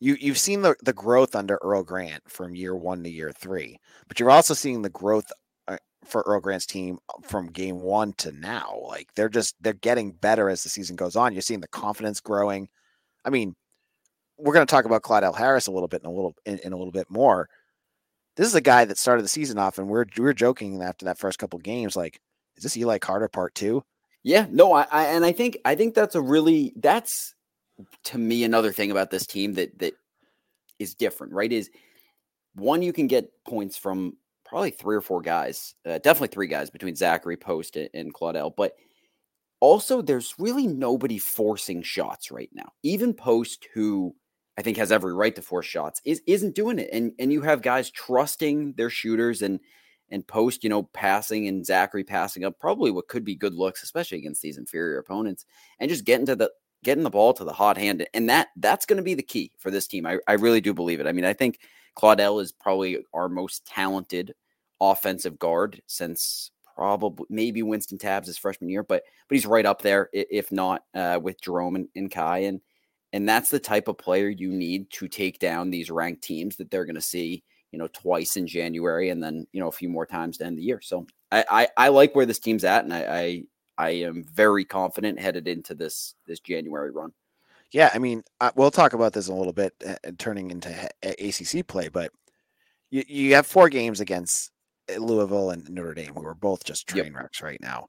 you 0.00 0.16
you've 0.20 0.38
seen 0.38 0.62
the 0.62 0.76
the 0.82 0.92
growth 0.92 1.34
under 1.34 1.58
Earl 1.62 1.82
Grant 1.82 2.22
from 2.28 2.54
year 2.54 2.76
one 2.76 3.02
to 3.04 3.10
year 3.10 3.32
three, 3.32 3.78
but 4.06 4.20
you're 4.20 4.30
also 4.30 4.54
seeing 4.54 4.82
the 4.82 4.88
growth 4.88 5.30
uh, 5.66 5.78
for 6.04 6.22
Earl 6.22 6.40
Grant's 6.40 6.66
team 6.66 6.98
uh, 7.08 7.20
from 7.22 7.48
game 7.48 7.80
one 7.80 8.12
to 8.14 8.32
now. 8.32 8.80
Like 8.86 9.08
they're 9.14 9.28
just 9.28 9.56
they're 9.60 9.72
getting 9.72 10.12
better 10.12 10.48
as 10.48 10.62
the 10.62 10.68
season 10.68 10.96
goes 10.96 11.16
on. 11.16 11.32
You're 11.32 11.42
seeing 11.42 11.60
the 11.60 11.68
confidence 11.68 12.20
growing. 12.20 12.68
I 13.24 13.30
mean, 13.30 13.54
we're 14.38 14.54
going 14.54 14.66
to 14.66 14.70
talk 14.70 14.84
about 14.84 15.02
Claudell 15.02 15.36
Harris 15.36 15.66
a 15.66 15.72
little 15.72 15.88
bit 15.88 16.02
in 16.02 16.06
a 16.06 16.12
little 16.12 16.34
in, 16.46 16.58
in, 16.58 16.72
a 16.72 16.76
little 16.76 16.92
bit 16.92 17.10
more. 17.10 17.48
This 18.36 18.46
is 18.46 18.54
a 18.54 18.60
guy 18.60 18.84
that 18.84 18.98
started 18.98 19.24
the 19.24 19.28
season 19.28 19.58
off, 19.58 19.78
and 19.78 19.88
we're 19.88 20.06
we're 20.16 20.32
joking 20.32 20.80
after 20.80 21.04
that 21.06 21.18
first 21.18 21.40
couple 21.40 21.58
games, 21.58 21.96
like, 21.96 22.20
is 22.56 22.62
this 22.62 22.76
Eli 22.76 22.98
Carter 22.98 23.28
part 23.28 23.54
two? 23.54 23.84
Yeah, 24.22 24.46
no, 24.50 24.72
I, 24.72 24.86
I 24.92 25.04
and 25.06 25.24
I 25.24 25.32
think 25.32 25.58
I 25.64 25.74
think 25.74 25.94
that's 25.94 26.14
a 26.14 26.22
really 26.22 26.72
that's 26.76 27.34
to 28.04 28.18
me 28.18 28.44
another 28.44 28.72
thing 28.72 28.90
about 28.90 29.10
this 29.10 29.26
team 29.26 29.54
that 29.54 29.78
that 29.78 29.94
is 30.78 30.94
different, 30.94 31.32
right? 31.32 31.52
Is 31.52 31.70
one 32.54 32.82
you 32.82 32.92
can 32.92 33.06
get 33.06 33.30
points 33.46 33.76
from 33.76 34.16
probably 34.44 34.70
three 34.70 34.96
or 34.96 35.00
four 35.00 35.20
guys, 35.20 35.74
uh, 35.86 35.98
definitely 35.98 36.28
three 36.28 36.46
guys 36.46 36.70
between 36.70 36.94
Zackery 36.94 37.38
Post 37.38 37.76
and, 37.76 37.90
and 37.94 38.14
Claudell, 38.14 38.54
but 38.56 38.74
also 39.60 40.00
there's 40.00 40.34
really 40.38 40.66
nobody 40.66 41.18
forcing 41.18 41.82
shots 41.82 42.30
right 42.30 42.50
now. 42.52 42.72
Even 42.82 43.12
Post, 43.12 43.68
who 43.74 44.14
I 44.56 44.62
think 44.62 44.76
has 44.76 44.92
every 44.92 45.14
right 45.14 45.34
to 45.34 45.42
force 45.42 45.66
shots, 45.66 46.00
is 46.04 46.22
isn't 46.26 46.54
doing 46.54 46.78
it, 46.78 46.90
and 46.92 47.12
and 47.18 47.32
you 47.32 47.42
have 47.42 47.62
guys 47.62 47.90
trusting 47.90 48.74
their 48.74 48.90
shooters 48.90 49.42
and 49.42 49.60
and 50.10 50.26
Post, 50.26 50.64
you 50.64 50.70
know, 50.70 50.84
passing 50.84 51.48
and 51.48 51.64
Zackery 51.64 52.06
passing 52.06 52.44
up 52.44 52.58
probably 52.58 52.90
what 52.90 53.08
could 53.08 53.24
be 53.24 53.34
good 53.34 53.54
looks, 53.54 53.82
especially 53.82 54.18
against 54.18 54.40
these 54.40 54.56
inferior 54.58 54.98
opponents, 54.98 55.44
and 55.78 55.90
just 55.90 56.04
getting 56.04 56.26
to 56.26 56.36
the 56.36 56.50
getting 56.84 57.04
the 57.04 57.10
ball 57.10 57.32
to 57.34 57.44
the 57.44 57.52
hot 57.52 57.76
hand, 57.76 58.06
and 58.14 58.28
that 58.28 58.48
that's 58.56 58.86
going 58.86 58.98
to 58.98 59.02
be 59.02 59.14
the 59.14 59.22
key 59.22 59.52
for 59.58 59.70
this 59.70 59.86
team. 59.86 60.06
I 60.06 60.18
I 60.26 60.34
really 60.34 60.60
do 60.60 60.74
believe 60.74 61.00
it. 61.00 61.06
I 61.06 61.12
mean, 61.12 61.24
I 61.24 61.32
think 61.32 61.60
Claudell 61.96 62.42
is 62.42 62.52
probably 62.52 62.98
our 63.12 63.28
most 63.28 63.66
talented 63.66 64.34
offensive 64.80 65.38
guard 65.38 65.82
since 65.86 66.50
probably 66.76 67.26
maybe 67.28 67.62
Winston 67.62 67.98
Tabbs 67.98 68.28
his 68.28 68.38
freshman 68.38 68.70
year, 68.70 68.84
but 68.84 69.02
but 69.28 69.34
he's 69.34 69.46
right 69.46 69.66
up 69.66 69.82
there, 69.82 70.08
if 70.12 70.52
not 70.52 70.84
uh, 70.94 71.18
with 71.20 71.40
Jerome 71.40 71.76
and, 71.76 71.88
and 71.96 72.10
Ky. 72.10 72.46
And 72.46 72.60
and 73.12 73.28
that's 73.28 73.50
the 73.50 73.58
type 73.58 73.88
of 73.88 73.98
player 73.98 74.28
you 74.28 74.50
need 74.50 74.90
to 74.92 75.08
take 75.08 75.38
down 75.38 75.70
these 75.70 75.90
ranked 75.90 76.22
teams 76.22 76.56
that 76.56 76.70
they're 76.70 76.84
going 76.84 76.94
to 76.94 77.00
see, 77.00 77.42
you 77.72 77.78
know, 77.78 77.88
twice 77.88 78.36
in 78.36 78.46
January 78.46 79.08
and 79.08 79.22
then, 79.22 79.46
you 79.52 79.60
know, 79.60 79.68
a 79.68 79.72
few 79.72 79.88
more 79.88 80.06
times 80.06 80.38
to 80.38 80.44
end 80.44 80.58
the 80.58 80.62
year. 80.62 80.80
So 80.82 81.06
I, 81.32 81.44
I, 81.50 81.68
I 81.76 81.88
like 81.88 82.14
where 82.14 82.26
this 82.26 82.38
team's 82.38 82.64
at 82.64 82.84
and 82.84 82.92
I, 82.92 83.00
I 83.00 83.42
I 83.78 83.90
am 83.90 84.24
very 84.24 84.64
confident 84.64 85.20
headed 85.20 85.48
into 85.48 85.74
this 85.74 86.14
this 86.26 86.40
January 86.40 86.90
run. 86.90 87.12
Yeah, 87.72 87.90
I 87.94 87.98
mean, 87.98 88.24
uh, 88.40 88.50
we'll 88.56 88.70
talk 88.70 88.92
about 88.92 89.12
this 89.12 89.28
a 89.28 89.34
little 89.34 89.52
bit, 89.52 89.74
uh, 89.86 89.96
turning 90.18 90.50
into 90.50 90.70
ACC 91.02 91.66
play, 91.66 91.88
but 91.88 92.10
you, 92.90 93.04
you 93.06 93.34
have 93.34 93.46
four 93.46 93.68
games 93.68 94.00
against 94.00 94.50
uh, 94.90 94.96
Louisville 94.98 95.50
and 95.50 95.68
Notre 95.68 95.92
Dame, 95.92 96.14
who 96.14 96.26
are 96.26 96.34
both 96.34 96.64
just 96.64 96.86
train 96.86 97.06
yep. 97.06 97.14
wrecks 97.14 97.42
right 97.42 97.60
now. 97.60 97.88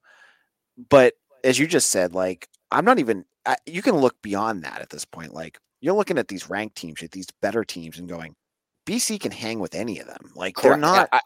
But 0.90 1.14
as 1.46 1.58
you 1.58 1.66
just 1.66 1.90
said, 1.90 2.14
like 2.14 2.48
I'm 2.72 2.86
not 2.86 3.00
even. 3.00 3.26
I, 3.46 3.56
you 3.66 3.82
can 3.82 3.96
look 3.96 4.22
beyond 4.22 4.64
that 4.64 4.82
at 4.82 4.90
this 4.90 5.06
point. 5.06 5.34
Like 5.34 5.58
you're 5.82 5.96
looking 5.96 6.18
at 6.18 6.28
these 6.28 6.50
ranked 6.50 6.76
teams, 6.76 7.02
at 7.02 7.12
these 7.12 7.28
better 7.42 7.64
teams, 7.64 7.98
and 7.98 8.08
going, 8.08 8.36
BC 8.86 9.20
can 9.20 9.32
hang 9.32 9.60
with 9.60 9.74
any 9.74 10.00
of 10.00 10.08
them. 10.08 10.32
Like 10.36 10.56
Correct. 10.56 10.64
they're 10.64 10.78
not. 10.78 11.10
I, 11.12 11.22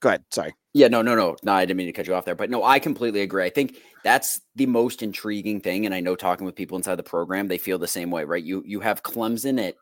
go 0.00 0.10
ahead. 0.10 0.24
Sorry. 0.30 0.54
Yeah, 0.72 0.86
no, 0.86 1.02
no, 1.02 1.16
no, 1.16 1.36
no. 1.42 1.52
I 1.52 1.64
didn't 1.64 1.78
mean 1.78 1.86
to 1.88 1.92
cut 1.92 2.06
you 2.06 2.14
off 2.14 2.24
there, 2.24 2.36
but 2.36 2.48
no, 2.48 2.62
I 2.62 2.78
completely 2.78 3.22
agree. 3.22 3.44
I 3.44 3.50
think 3.50 3.78
that's 4.04 4.40
the 4.54 4.66
most 4.66 5.02
intriguing 5.02 5.60
thing, 5.60 5.84
and 5.84 5.94
I 5.94 6.00
know 6.00 6.14
talking 6.14 6.46
with 6.46 6.54
people 6.54 6.76
inside 6.76 6.94
the 6.94 7.02
program, 7.02 7.48
they 7.48 7.58
feel 7.58 7.78
the 7.78 7.88
same 7.88 8.10
way, 8.10 8.24
right? 8.24 8.42
You 8.42 8.62
you 8.64 8.78
have 8.80 9.02
Clemson 9.02 9.60
at 9.66 9.74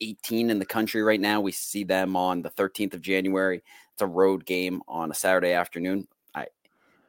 18 0.00 0.48
in 0.48 0.58
the 0.58 0.64
country 0.64 1.02
right 1.02 1.20
now. 1.20 1.42
We 1.42 1.52
see 1.52 1.84
them 1.84 2.16
on 2.16 2.40
the 2.40 2.50
13th 2.50 2.94
of 2.94 3.02
January. 3.02 3.62
It's 3.92 4.02
a 4.02 4.06
road 4.06 4.46
game 4.46 4.80
on 4.88 5.10
a 5.10 5.14
Saturday 5.14 5.52
afternoon. 5.52 6.08
I 6.34 6.46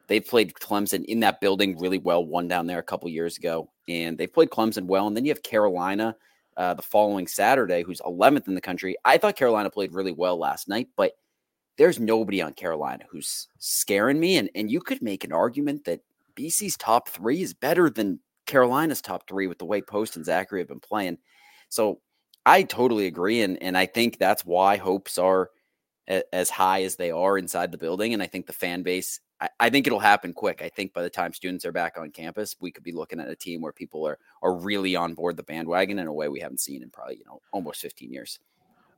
they 0.08 0.20
played 0.20 0.52
Clemson 0.52 1.04
in 1.06 1.20
that 1.20 1.40
building 1.40 1.78
really 1.78 1.98
well. 1.98 2.24
One 2.26 2.48
down 2.48 2.66
there 2.66 2.80
a 2.80 2.82
couple 2.82 3.08
years 3.08 3.38
ago, 3.38 3.70
and 3.88 4.18
they 4.18 4.26
played 4.26 4.50
Clemson 4.50 4.84
well. 4.84 5.06
And 5.06 5.16
then 5.16 5.24
you 5.24 5.30
have 5.30 5.42
Carolina 5.42 6.16
uh, 6.58 6.74
the 6.74 6.82
following 6.82 7.26
Saturday, 7.26 7.82
who's 7.82 8.02
11th 8.02 8.46
in 8.46 8.54
the 8.54 8.60
country. 8.60 8.94
I 9.06 9.16
thought 9.16 9.36
Carolina 9.36 9.70
played 9.70 9.94
really 9.94 10.12
well 10.12 10.36
last 10.36 10.68
night, 10.68 10.88
but 10.96 11.12
there's 11.82 11.98
nobody 11.98 12.40
on 12.40 12.52
Carolina 12.52 13.02
who's 13.10 13.48
scaring 13.58 14.20
me. 14.20 14.36
And, 14.36 14.48
and 14.54 14.70
you 14.70 14.80
could 14.80 15.02
make 15.02 15.24
an 15.24 15.32
argument 15.32 15.84
that 15.86 15.98
BC's 16.36 16.76
top 16.76 17.08
three 17.08 17.42
is 17.42 17.54
better 17.54 17.90
than 17.90 18.20
Carolina's 18.46 19.02
top 19.02 19.28
three 19.28 19.48
with 19.48 19.58
the 19.58 19.64
way 19.64 19.82
Post 19.82 20.14
and 20.14 20.24
Zackery 20.24 20.60
have 20.60 20.68
been 20.68 20.78
playing. 20.78 21.18
So 21.70 21.98
I 22.46 22.62
totally 22.62 23.06
agree. 23.06 23.42
And, 23.42 23.60
and 23.60 23.76
I 23.76 23.86
think 23.86 24.18
that's 24.18 24.44
why 24.44 24.76
hopes 24.76 25.18
are 25.18 25.50
a, 26.08 26.22
as 26.32 26.50
high 26.50 26.84
as 26.84 26.94
they 26.94 27.10
are 27.10 27.36
inside 27.36 27.72
the 27.72 27.78
building. 27.78 28.14
And 28.14 28.22
I 28.22 28.28
think 28.28 28.46
the 28.46 28.52
fan 28.52 28.84
base, 28.84 29.18
I, 29.40 29.48
I, 29.58 29.68
think 29.68 29.88
it'll 29.88 29.98
happen 29.98 30.32
quick. 30.32 30.62
I 30.62 30.68
think 30.68 30.92
by 30.92 31.02
the 31.02 31.10
time 31.10 31.32
students 31.32 31.64
are 31.64 31.72
back 31.72 31.98
on 31.98 32.12
campus, 32.12 32.54
we 32.60 32.70
could 32.70 32.84
be 32.84 32.92
looking 32.92 33.18
at 33.18 33.28
a 33.28 33.34
team 33.34 33.60
where 33.60 33.72
people 33.72 34.06
are, 34.06 34.20
are 34.40 34.54
really 34.54 34.94
on 34.94 35.14
board 35.14 35.36
the 35.36 35.42
bandwagon 35.42 35.98
in 35.98 36.06
a 36.06 36.12
way 36.12 36.28
we 36.28 36.38
haven't 36.38 36.60
seen 36.60 36.80
in 36.84 36.90
probably, 36.90 37.16
you 37.16 37.24
know, 37.26 37.40
almost 37.50 37.80
15 37.80 38.12
years. 38.12 38.38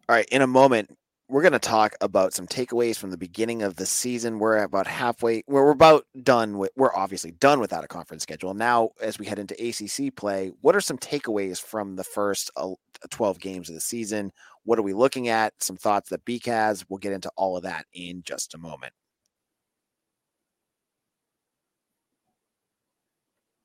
All 0.07 0.15
right. 0.15 0.29
In 0.29 0.43
a 0.43 0.47
moment, 0.47 0.95
we're 1.29 1.43
going 1.43 1.53
to 1.53 1.59
talk 1.59 1.95
about 2.01 2.35
some 2.35 2.47
takeaways 2.47 2.99
from 2.99 3.11
the 3.11 3.17
beginning 3.17 3.63
of 3.63 3.77
the 3.77 3.87
season. 3.87 4.39
We're 4.39 4.59
about 4.59 4.87
halfway. 4.87 5.43
We're, 5.47 5.65
we're 5.65 5.71
about 5.71 6.07
done 6.23 6.59
with. 6.59 6.71
We're 6.77 6.95
obviously 6.95 7.31
done 7.33 7.61
without 7.61 7.83
a 7.83 7.89
conference 7.89 8.23
schedule 8.23 8.53
now. 8.53 8.91
As 9.01 9.19
we 9.19 9.27
head 9.27 9.39
into 9.39 9.55
ACC 9.55 10.15
play, 10.15 10.53
what 10.61 10.77
are 10.77 10.83
some 10.83 10.99
takeaways 10.99 11.61
from 11.61 11.97
the 11.97 12.05
first 12.05 12.51
uh, 12.57 12.75
12 13.11 13.41
games 13.41 13.69
of 13.71 13.75
the 13.75 13.81
season? 13.81 14.33
What 14.65 14.79
are 14.79 14.83
we 14.83 14.93
looking 14.93 15.29
at? 15.29 15.55
Some 15.63 15.77
thoughts 15.77 16.11
that 16.11 16.25
Beak 16.27 16.45
has. 16.47 16.85
We'll 16.89 16.99
get 16.99 17.13
into 17.13 17.31
all 17.37 17.57
of 17.57 17.63
that 17.63 17.87
in 17.95 18.23
just 18.23 18.55
a 18.55 18.59
moment. 18.59 18.93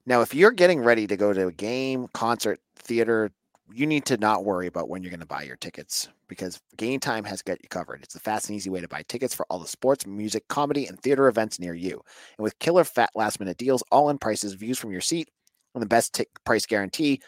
Now, 0.06 0.22
if 0.22 0.34
you're 0.34 0.52
getting 0.52 0.80
ready 0.80 1.06
to 1.08 1.18
go 1.18 1.34
to 1.34 1.48
a 1.48 1.52
game, 1.52 2.08
concert, 2.14 2.60
theater, 2.78 3.32
you 3.74 3.86
need 3.86 4.06
to 4.06 4.18
not 4.18 4.46
worry 4.46 4.68
about 4.68 4.90
when 4.90 5.04
you're 5.04 5.12
going 5.12 5.20
to 5.20 5.26
buy 5.26 5.44
your 5.44 5.56
tickets 5.56 6.10
because 6.28 6.60
Gametime 6.78 7.26
has 7.26 7.42
got 7.42 7.62
you 7.62 7.70
covered. 7.70 8.02
It's 8.04 8.14
the 8.14 8.20
fast 8.20 8.50
and 8.50 8.56
easy 8.56 8.70
way 8.70 8.82
to 8.82 8.88
buy 8.88 9.04
tickets 9.08 9.34
for 9.36 9.46
all 9.50 9.60
the 9.60 9.68
sports, 9.68 10.06
music, 10.06 10.48
comedy, 10.48 10.88
and 10.88 11.00
theater 11.00 11.28
events 11.28 11.60
near 11.60 11.74
you. 11.74 12.02
And 12.38 12.44
with 12.44 12.58
killer 12.60 12.84
fat 12.84 13.12
last 13.16 13.40
minute 13.40 13.58
deals, 13.58 13.84
all 13.92 14.10
in 14.10 14.18
prices, 14.18 14.54
views 14.54 14.80
from 14.80 14.92
your 14.92 15.02
seat, 15.02 15.30
and 15.74 15.82
the 15.82 15.88
best 15.88 16.14
t- 16.14 16.26
price 16.46 16.66
guarantee, 16.66 17.22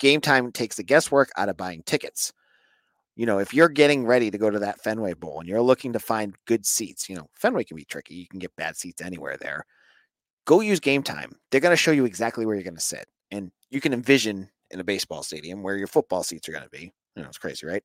Gametime 0.00 0.52
takes 0.52 0.76
the 0.76 0.82
guesswork 0.82 1.30
out 1.36 1.48
of 1.48 1.56
buying 1.56 1.82
tickets. 1.84 2.32
You 3.16 3.26
know, 3.26 3.38
if 3.38 3.54
you're 3.54 3.68
getting 3.68 4.04
ready 4.04 4.30
to 4.30 4.38
go 4.38 4.50
to 4.50 4.58
that 4.58 4.80
Fenway 4.80 5.14
Bowl 5.14 5.38
and 5.38 5.48
you're 5.48 5.62
looking 5.62 5.92
to 5.92 6.00
find 6.00 6.34
good 6.46 6.66
seats, 6.66 7.08
you 7.08 7.14
know, 7.14 7.28
Fenway 7.34 7.64
can 7.64 7.76
be 7.76 7.84
tricky. 7.84 8.14
You 8.14 8.26
can 8.28 8.40
get 8.40 8.56
bad 8.56 8.76
seats 8.76 9.00
anywhere 9.00 9.36
there. 9.40 9.64
Go 10.46 10.60
use 10.60 10.80
Gametime. 10.80 11.32
They're 11.50 11.60
going 11.60 11.72
to 11.72 11.76
show 11.76 11.92
you 11.92 12.04
exactly 12.04 12.44
where 12.44 12.56
you're 12.56 12.64
going 12.64 12.74
to 12.74 12.80
sit. 12.80 13.06
And 13.30 13.52
you 13.70 13.80
can 13.80 13.92
envision 13.92 14.50
in 14.70 14.80
a 14.80 14.84
baseball 14.84 15.22
stadium 15.22 15.62
where 15.62 15.76
your 15.76 15.86
football 15.86 16.22
seats 16.22 16.48
are 16.48 16.52
going 16.52 16.64
to 16.64 16.70
be. 16.70 16.92
You 17.16 17.22
know, 17.22 17.28
it's 17.28 17.38
crazy, 17.38 17.66
right? 17.66 17.82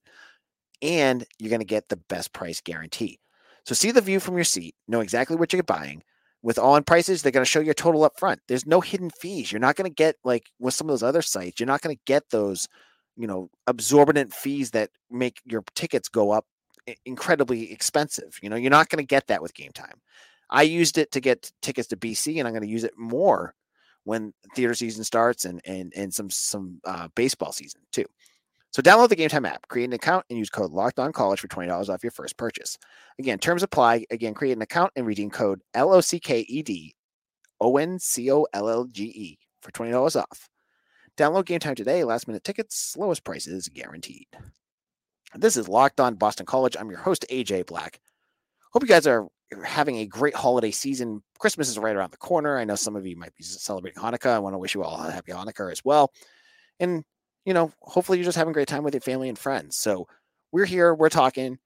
And 0.81 1.25
you're 1.38 1.50
going 1.50 1.59
to 1.59 1.65
get 1.65 1.89
the 1.89 2.00
best 2.09 2.33
price 2.33 2.62
guarantee. 2.62 3.19
So 3.65 3.75
see 3.75 3.91
the 3.91 4.01
view 4.01 4.19
from 4.19 4.36
your 4.36 4.45
seat, 4.45 4.75
know 4.88 5.01
exactly 5.01 5.36
what 5.36 5.53
you're 5.53 5.63
buying. 5.63 6.03
With 6.41 6.57
all 6.57 6.77
in 6.77 6.83
prices, 6.83 7.21
they're 7.21 7.33
going 7.33 7.43
to 7.43 7.50
show 7.50 7.59
you 7.59 7.71
a 7.71 7.75
total 7.75 8.05
up 8.05 8.17
front. 8.17 8.39
There's 8.48 8.65
no 8.65 8.79
hidden 8.79 9.09
fees. 9.09 9.51
You're 9.51 9.59
not 9.59 9.75
going 9.75 9.89
to 9.89 9.93
get 9.93 10.15
like 10.24 10.50
with 10.59 10.74
some 10.74 10.88
of 10.88 10.93
those 10.93 11.03
other 11.03 11.21
sites, 11.21 11.59
you're 11.59 11.67
not 11.67 11.81
going 11.81 11.95
to 11.95 12.01
get 12.05 12.24
those, 12.31 12.67
you 13.17 13.27
know, 13.27 13.50
absorbent 13.67 14.33
fees 14.33 14.71
that 14.71 14.89
make 15.12 15.41
your 15.45 15.63
tickets 15.75 16.07
go 16.07 16.31
up 16.31 16.45
incredibly 17.05 17.71
expensive. 17.71 18.39
You 18.41 18.50
know, 18.50 18.55
you're 18.55 18.71
not 18.71 18.89
going 18.89 19.03
to 19.03 19.07
get 19.07 19.27
that 19.27 19.41
with 19.41 19.53
Gametime. 19.53 19.95
I 20.50 20.63
used 20.63 20.98
it 20.98 21.12
to 21.12 21.19
get 21.19 21.51
tickets 21.62 21.89
to 21.89 21.98
BC, 21.98 22.39
and 22.39 22.48
I'm 22.48 22.53
going 22.53 22.63
to 22.63 22.69
use 22.69 22.83
it 22.83 22.98
more 22.98 23.53
when 24.03 24.33
theater 24.55 24.73
season 24.73 25.03
starts 25.03 25.45
and 25.45 25.61
and 25.65 25.93
and 25.95 26.13
some 26.13 26.29
some 26.29 26.79
uh, 26.85 27.07
baseball 27.15 27.51
season 27.51 27.81
too. 27.91 28.05
So 28.71 28.83
download 28.83 29.09
the 29.09 29.15
Gametime 29.15 29.47
app, 29.47 29.67
create 29.67 29.85
an 29.85 29.93
account, 29.93 30.25
and 30.29 30.37
use 30.37 30.49
code 30.49 30.71
Locked 30.71 30.99
On 30.99 31.11
College 31.11 31.39
for 31.39 31.47
twenty 31.47 31.69
dollars 31.69 31.89
off 31.89 32.03
your 32.03 32.11
first 32.11 32.37
purchase. 32.37 32.77
Again, 33.17 33.39
terms 33.39 33.63
apply. 33.63 34.05
Again, 34.11 34.33
create 34.33 34.53
an 34.53 34.61
account 34.61 34.91
and 34.95 35.05
redeem 35.05 35.29
code 35.29 35.61
L 35.73 35.93
O 35.93 36.01
C 36.01 36.19
K 36.19 36.41
E 36.41 36.61
D 36.61 36.93
O 37.59 37.77
N 37.77 37.97
C 37.99 38.31
O 38.31 38.45
L 38.53 38.69
L 38.69 38.85
G 38.85 39.05
E 39.05 39.39
for 39.61 39.71
twenty 39.71 39.91
dollars 39.91 40.15
off. 40.15 40.49
Download 41.17 41.43
Gametime 41.43 41.75
today. 41.75 42.03
Last 42.03 42.27
minute 42.27 42.43
tickets, 42.43 42.95
lowest 42.97 43.23
prices 43.23 43.67
guaranteed. 43.67 44.27
This 45.35 45.57
is 45.57 45.67
Locked 45.67 45.99
On 45.99 46.15
Boston 46.15 46.45
College. 46.45 46.75
I'm 46.79 46.89
your 46.89 46.99
host 46.99 47.25
AJ 47.29 47.65
Black. 47.65 47.99
Hope 48.71 48.83
you 48.83 48.88
guys 48.88 49.07
are 49.07 49.27
having 49.63 49.97
a 49.97 50.05
great 50.05 50.35
holiday 50.35 50.71
season. 50.71 51.23
Christmas 51.39 51.69
is 51.69 51.79
right 51.79 51.95
around 51.95 52.11
the 52.11 52.17
corner. 52.17 52.57
I 52.57 52.65
know 52.65 52.75
some 52.75 52.95
of 52.95 53.05
you 53.05 53.15
might 53.15 53.35
be 53.35 53.43
celebrating 53.43 54.01
Hanukkah. 54.01 54.29
I 54.29 54.39
want 54.39 54.53
to 54.53 54.59
wish 54.59 54.75
you 54.75 54.83
all 54.83 55.03
a 55.03 55.11
happy 55.11 55.31
Hanukkah 55.31 55.71
as 55.71 55.83
well. 55.83 56.11
And, 56.79 57.03
you 57.45 57.53
know, 57.53 57.71
hopefully 57.81 58.19
you're 58.19 58.25
just 58.25 58.38
having 58.38 58.51
a 58.51 58.53
great 58.53 58.67
time 58.67 58.83
with 58.83 58.93
your 58.93 59.01
family 59.01 59.27
and 59.27 59.39
friends. 59.39 59.77
So 59.77 60.07
we're 60.51 60.65
here, 60.65 60.93
we're 60.93 61.09
talking. 61.09 61.57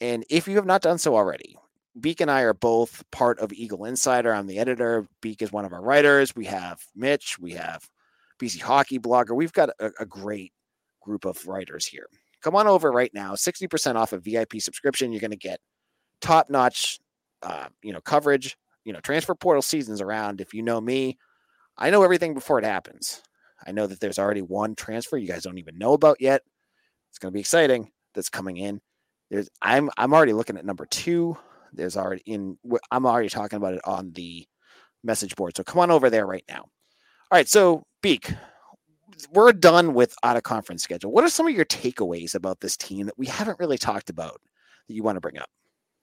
And 0.00 0.24
if 0.30 0.46
you 0.46 0.56
have 0.56 0.66
not 0.66 0.82
done 0.82 0.98
so 0.98 1.16
already, 1.16 1.56
Beak 2.00 2.20
and 2.20 2.30
I 2.30 2.42
are 2.42 2.54
both 2.54 3.04
part 3.10 3.38
of 3.40 3.52
Eagle 3.52 3.84
Insider. 3.84 4.32
I'm 4.32 4.46
the 4.46 4.58
editor. 4.58 5.06
Beak 5.20 5.42
is 5.42 5.52
one 5.52 5.64
of 5.64 5.72
our 5.72 5.82
writers. 5.82 6.34
We 6.34 6.46
have 6.46 6.80
Mitch, 6.94 7.38
we 7.38 7.52
have 7.52 7.86
BC 8.40 8.60
Hockey 8.60 8.98
Blogger. 8.98 9.36
We've 9.36 9.52
got 9.52 9.70
a, 9.78 9.90
a 10.00 10.06
great 10.06 10.52
group 11.02 11.24
of 11.24 11.46
writers 11.46 11.86
here. 11.86 12.06
Come 12.40 12.56
on 12.56 12.66
over 12.66 12.90
right 12.90 13.12
now. 13.12 13.34
60% 13.34 13.96
off 13.96 14.12
a 14.12 14.18
VIP 14.18 14.54
subscription. 14.60 15.12
You're 15.12 15.20
going 15.20 15.32
to 15.32 15.36
get 15.36 15.60
top 16.22 16.48
notch 16.48 16.98
uh, 17.42 17.66
you 17.82 17.92
know, 17.92 18.00
coverage, 18.00 18.56
you 18.84 18.92
know, 18.92 19.00
transfer 19.00 19.34
portal 19.34 19.62
seasons 19.62 20.00
around. 20.00 20.40
If 20.40 20.54
you 20.54 20.62
know 20.62 20.80
me, 20.80 21.18
I 21.76 21.90
know 21.90 22.02
everything 22.02 22.34
before 22.34 22.58
it 22.58 22.64
happens. 22.64 23.22
I 23.66 23.72
know 23.72 23.86
that 23.86 24.00
there's 24.00 24.18
already 24.18 24.42
one 24.42 24.74
transfer 24.74 25.16
you 25.16 25.28
guys 25.28 25.42
don't 25.42 25.58
even 25.58 25.78
know 25.78 25.92
about 25.92 26.20
yet. 26.20 26.42
It's 27.10 27.18
going 27.18 27.32
to 27.32 27.34
be 27.34 27.40
exciting. 27.40 27.90
That's 28.14 28.28
coming 28.28 28.56
in. 28.56 28.80
There's 29.30 29.48
I'm 29.62 29.88
I'm 29.96 30.12
already 30.12 30.34
looking 30.34 30.58
at 30.58 30.64
number 30.64 30.86
two. 30.86 31.36
There's 31.72 31.96
already 31.96 32.22
in 32.26 32.58
I'm 32.90 33.06
already 33.06 33.30
talking 33.30 33.56
about 33.56 33.74
it 33.74 33.80
on 33.84 34.12
the 34.12 34.46
message 35.02 35.36
board. 35.36 35.56
So 35.56 35.64
come 35.64 35.80
on 35.80 35.90
over 35.90 36.10
there 36.10 36.26
right 36.26 36.44
now. 36.48 36.60
All 36.60 37.38
right, 37.38 37.48
so 37.48 37.82
Beak, 38.02 38.34
we're 39.32 39.52
done 39.52 39.94
with 39.94 40.14
out 40.22 40.36
of 40.36 40.42
conference 40.42 40.82
schedule. 40.82 41.12
What 41.12 41.24
are 41.24 41.30
some 41.30 41.48
of 41.48 41.54
your 41.54 41.64
takeaways 41.64 42.34
about 42.34 42.60
this 42.60 42.76
team 42.76 43.06
that 43.06 43.16
we 43.16 43.26
haven't 43.26 43.58
really 43.58 43.78
talked 43.78 44.10
about 44.10 44.38
that 44.86 44.94
you 44.94 45.02
want 45.02 45.16
to 45.16 45.20
bring 45.20 45.38
up? 45.38 45.48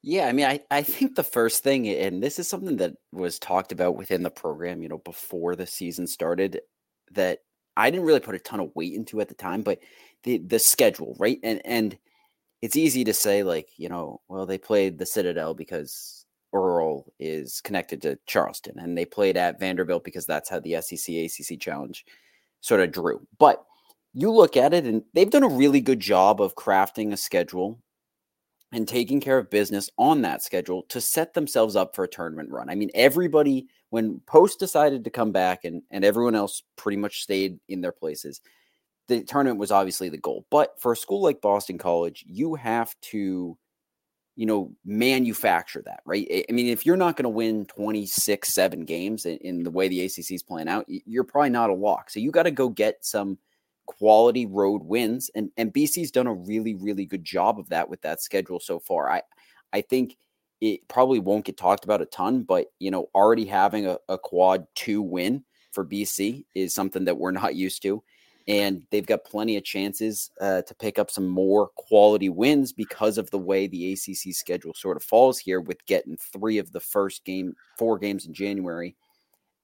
Yeah, 0.02 0.28
I 0.28 0.32
mean, 0.32 0.46
I, 0.46 0.62
I 0.72 0.82
think 0.84 1.16
the 1.16 1.24
first 1.24 1.64
thing, 1.64 1.88
and 1.90 2.24
this 2.24 2.40
is 2.40 2.48
something 2.48 2.78
that 2.78 2.94
was 3.12 3.38
talked 3.38 3.72
about 3.72 3.98
within 3.98 4.24
the 4.24 4.30
program, 4.30 4.82
you 4.82 4.90
know, 4.90 5.00
before 5.00 5.56
the 5.56 5.68
season 5.68 6.08
started, 6.08 6.62
that 7.12 7.40
I 7.76 7.90
didn't 7.90 8.06
really 8.06 8.20
put 8.22 8.36
a 8.36 8.40
ton 8.40 8.60
of 8.62 8.72
weight 8.76 8.94
into 8.94 9.20
at 9.20 9.28
the 9.28 9.36
time, 9.36 9.62
but 9.62 9.80
the 10.24 10.38
the 10.40 10.60
schedule, 10.60 11.16
right? 11.20 11.40
And 11.44 11.62
and 11.66 11.98
it's 12.62 12.76
easy 12.76 13.04
to 13.06 13.14
say, 13.14 13.44
like, 13.44 13.70
you 13.78 13.90
know, 13.90 14.22
well, 14.30 14.46
they 14.46 14.58
played 14.58 14.98
the 14.98 15.06
Citadel 15.06 15.54
because 15.54 16.26
Earl 16.54 17.06
is 17.20 17.62
connected 17.62 18.02
to 18.04 18.20
Charleston, 18.28 18.80
and 18.80 18.98
they 18.98 19.06
played 19.06 19.38
at 19.38 19.60
Vanderbilt 19.60 20.04
because 20.04 20.26
that's 20.26 20.50
how 20.50 20.60
the 20.60 20.82
SEC 20.82 21.14
ACC 21.16 21.60
challenge 21.60 22.06
sort 22.62 22.82
of 22.82 22.92
drew. 22.92 23.26
But 23.38 23.64
you 24.14 24.32
look 24.32 24.58
at 24.58 24.74
it, 24.74 24.86
and 24.86 25.04
they've 25.14 25.30
done 25.30 25.44
a 25.44 25.50
really 25.50 25.82
good 25.82 26.00
job 26.00 26.42
of 26.42 26.56
crafting 26.56 27.14
a 27.14 27.18
schedule 27.18 27.80
and 28.72 28.88
taking 28.88 29.20
care 29.20 29.38
of 29.38 29.50
business 29.50 29.90
on 29.98 30.22
that 30.22 30.44
schedule 30.44 30.84
to 30.90 31.02
set 31.02 31.34
themselves 31.34 31.76
up 31.76 31.96
for 31.96 32.04
a 32.04 32.10
tournament 32.10 32.50
run. 32.52 32.70
I 32.70 32.76
mean, 32.76 32.92
everybody, 32.94 33.68
when 33.90 34.20
Post 34.28 34.60
decided 34.60 35.04
to 35.04 35.10
come 35.10 35.32
back 35.32 35.66
and, 35.66 35.82
and 35.90 36.06
everyone 36.06 36.36
else 36.36 36.62
pretty 36.76 36.98
much 36.98 37.22
stayed 37.22 37.60
in 37.68 37.82
their 37.82 37.92
places, 37.92 38.42
the 39.08 39.24
tournament 39.24 39.60
was 39.60 39.72
obviously 39.72 40.10
the 40.10 40.18
goal. 40.18 40.46
But 40.52 40.80
for 40.80 40.92
a 40.92 40.98
school 40.98 41.24
like 41.24 41.42
Boston 41.42 41.80
College, 41.80 42.24
you 42.28 42.54
have 42.56 42.94
to, 43.02 43.58
you 44.36 44.46
know, 44.46 44.72
manufacture 44.86 45.82
that, 45.86 46.02
right? 46.06 46.46
I 46.48 46.52
mean, 46.52 46.68
if 46.68 46.86
you're 46.86 46.96
not 46.96 47.18
going 47.18 47.24
to 47.24 47.30
win 47.30 47.66
26, 47.66 48.54
seven 48.54 48.86
games 48.86 49.26
in, 49.26 49.38
in 49.38 49.64
the 49.64 49.72
way 49.72 49.88
the 49.88 50.02
ACC 50.06 50.32
is 50.32 50.44
playing 50.44 50.70
out, 50.70 50.86
you're 50.88 51.24
probably 51.24 51.50
not 51.50 51.72
a 51.72 51.74
lock. 51.74 52.12
So 52.12 52.20
you 52.20 52.30
got 52.30 52.44
to 52.44 52.52
go 52.52 52.70
get 52.70 53.04
some 53.04 53.40
quality 53.90 54.46
road 54.46 54.84
wins 54.84 55.32
and 55.34 55.50
and 55.58 55.74
BC's 55.74 56.12
done 56.12 56.28
a 56.28 56.34
really 56.34 56.76
really 56.76 57.06
good 57.06 57.24
job 57.24 57.58
of 57.58 57.68
that 57.70 57.90
with 57.90 58.00
that 58.02 58.22
schedule 58.22 58.60
so 58.60 58.80
far. 58.80 59.10
I 59.10 59.24
I 59.74 59.82
think 59.82 60.16
it 60.62 60.88
probably 60.88 61.18
won't 61.18 61.46
get 61.46 61.58
talked 61.58 61.86
about 61.86 62.02
a 62.02 62.06
ton, 62.06 62.44
but 62.44 62.68
you 62.78 62.92
know, 62.92 63.10
already 63.16 63.46
having 63.46 63.88
a, 63.88 63.98
a 64.08 64.18
quad 64.18 64.68
2 64.76 65.02
win 65.02 65.44
for 65.72 65.84
BC 65.84 66.46
is 66.54 66.74
something 66.74 67.06
that 67.06 67.18
we're 67.18 67.32
not 67.42 67.56
used 67.56 67.82
to 67.82 68.04
and 68.48 68.84
they've 68.92 69.08
got 69.08 69.24
plenty 69.24 69.58
of 69.58 69.64
chances 69.64 70.30
uh, 70.40 70.62
to 70.64 70.76
pick 70.76 71.00
up 71.00 71.10
some 71.10 71.28
more 71.28 71.70
quality 71.76 72.30
wins 72.30 72.72
because 72.72 73.18
of 73.18 73.30
the 73.32 73.38
way 73.40 73.66
the 73.66 73.94
ACC 73.94 74.36
schedule 74.36 74.74
sort 74.76 74.98
of 74.98 75.04
falls 75.04 75.40
here 75.40 75.62
with 75.62 75.84
getting 75.88 76.16
3 76.18 76.60
of 76.60 76.72
the 76.72 76.80
first 76.80 77.26
game 77.26 77.56
4 77.80 77.98
games 77.98 78.28
in 78.28 78.34
January 78.34 78.96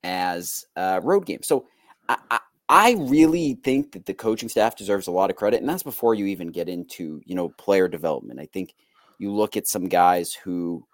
as 0.04 0.66
uh, 0.76 1.00
road 1.04 1.26
games. 1.28 1.48
So 1.48 1.68
I, 2.10 2.40
I 2.68 2.96
really 2.98 3.60
think 3.64 3.92
that 3.92 4.06
the 4.06 4.14
coaching 4.14 4.50
staff 4.50 4.76
deserves 4.76 5.08
a 5.08 5.12
lot 5.12 5.30
of 5.30 5.36
credit, 5.36 5.60
and 5.60 5.70
that's 5.70 5.84
before 5.84 6.16
you 6.16 6.26
even 6.26 6.48
get 6.48 6.68
into 6.68 7.22
you 7.26 7.36
know 7.36 7.50
player 7.50 7.88
development. 7.88 8.40
I 8.40 8.48
think 8.48 8.74
you 9.20 9.32
look 9.32 9.56
at 9.56 9.68
some 9.68 9.88
guys 9.88 10.34
who, 10.34 10.86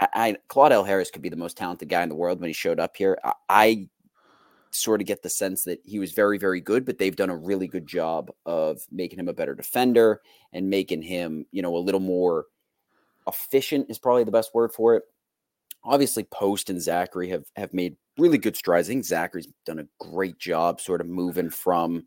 I, 0.00 0.08
I 0.14 0.36
Claudell 0.48 0.86
Harris 0.86 1.10
could 1.10 1.22
be 1.22 1.28
the 1.28 1.36
most 1.36 1.56
talented 1.56 1.88
guy 1.88 2.02
in 2.02 2.08
the 2.08 2.14
world 2.14 2.40
when 2.40 2.48
he 2.48 2.54
showed 2.54 2.80
up 2.80 2.96
here. 2.96 3.18
I, 3.22 3.32
I 3.48 3.88
sort 4.70 5.00
of 5.00 5.06
get 5.06 5.22
the 5.22 5.30
sense 5.30 5.64
that 5.64 5.80
he 5.84 5.98
was 5.98 6.12
very 6.12 6.38
very 6.38 6.60
good, 6.60 6.86
but 6.86 6.98
they've 6.98 7.16
done 7.16 7.30
a 7.30 7.36
really 7.36 7.68
good 7.68 7.86
job 7.86 8.30
of 8.46 8.80
making 8.90 9.18
him 9.18 9.28
a 9.28 9.34
better 9.34 9.54
defender 9.54 10.22
and 10.52 10.70
making 10.70 11.02
him 11.02 11.44
you 11.52 11.60
know 11.60 11.76
a 11.76 11.78
little 11.78 12.00
more 12.00 12.46
efficient 13.26 13.90
is 13.90 13.98
probably 13.98 14.24
the 14.24 14.30
best 14.30 14.54
word 14.54 14.72
for 14.72 14.96
it. 14.96 15.02
Obviously, 15.88 16.24
Post 16.24 16.70
and 16.70 16.78
Zackery 16.78 17.30
have 17.30 17.44
have 17.56 17.72
made 17.72 17.96
really 18.18 18.38
good 18.38 18.56
strides. 18.56 18.88
I 18.88 18.92
think 18.92 19.04
Zackery's 19.04 19.48
done 19.64 19.78
a 19.78 19.88
great 20.04 20.38
job 20.38 20.80
sort 20.80 21.00
of 21.00 21.06
moving 21.06 21.50
from 21.50 22.04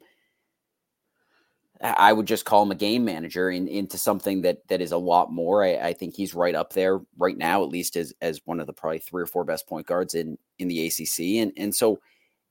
I 1.84 2.14
would 2.14 2.28
just 2.28 2.46
call 2.46 2.62
him 2.62 2.72
a 2.72 2.76
game 2.76 3.04
manager 3.04 3.50
in, 3.50 3.68
into 3.68 3.98
something 3.98 4.44
that 4.44 4.68
that 4.68 4.82
is 4.82 4.92
a 4.92 4.98
lot 4.98 5.32
more. 5.32 5.64
I, 5.64 5.78
I, 5.78 5.94
think 5.94 6.16
he's 6.16 6.36
right 6.36 6.54
up 6.54 6.74
there 6.74 7.02
right 7.18 7.36
now, 7.36 7.64
at 7.64 7.70
least 7.70 7.96
as 7.96 8.14
as 8.22 8.40
one 8.46 8.60
of 8.60 8.68
the 8.68 8.74
probably 8.74 9.00
three 9.00 9.24
or 9.24 9.28
four 9.28 9.44
best 9.44 9.68
point 9.68 9.88
guards 9.88 10.14
in 10.14 10.38
in 10.60 10.68
the 10.68 10.86
ACC. 10.86 11.42
And 11.42 11.52
and 11.58 11.74
so, 11.74 12.00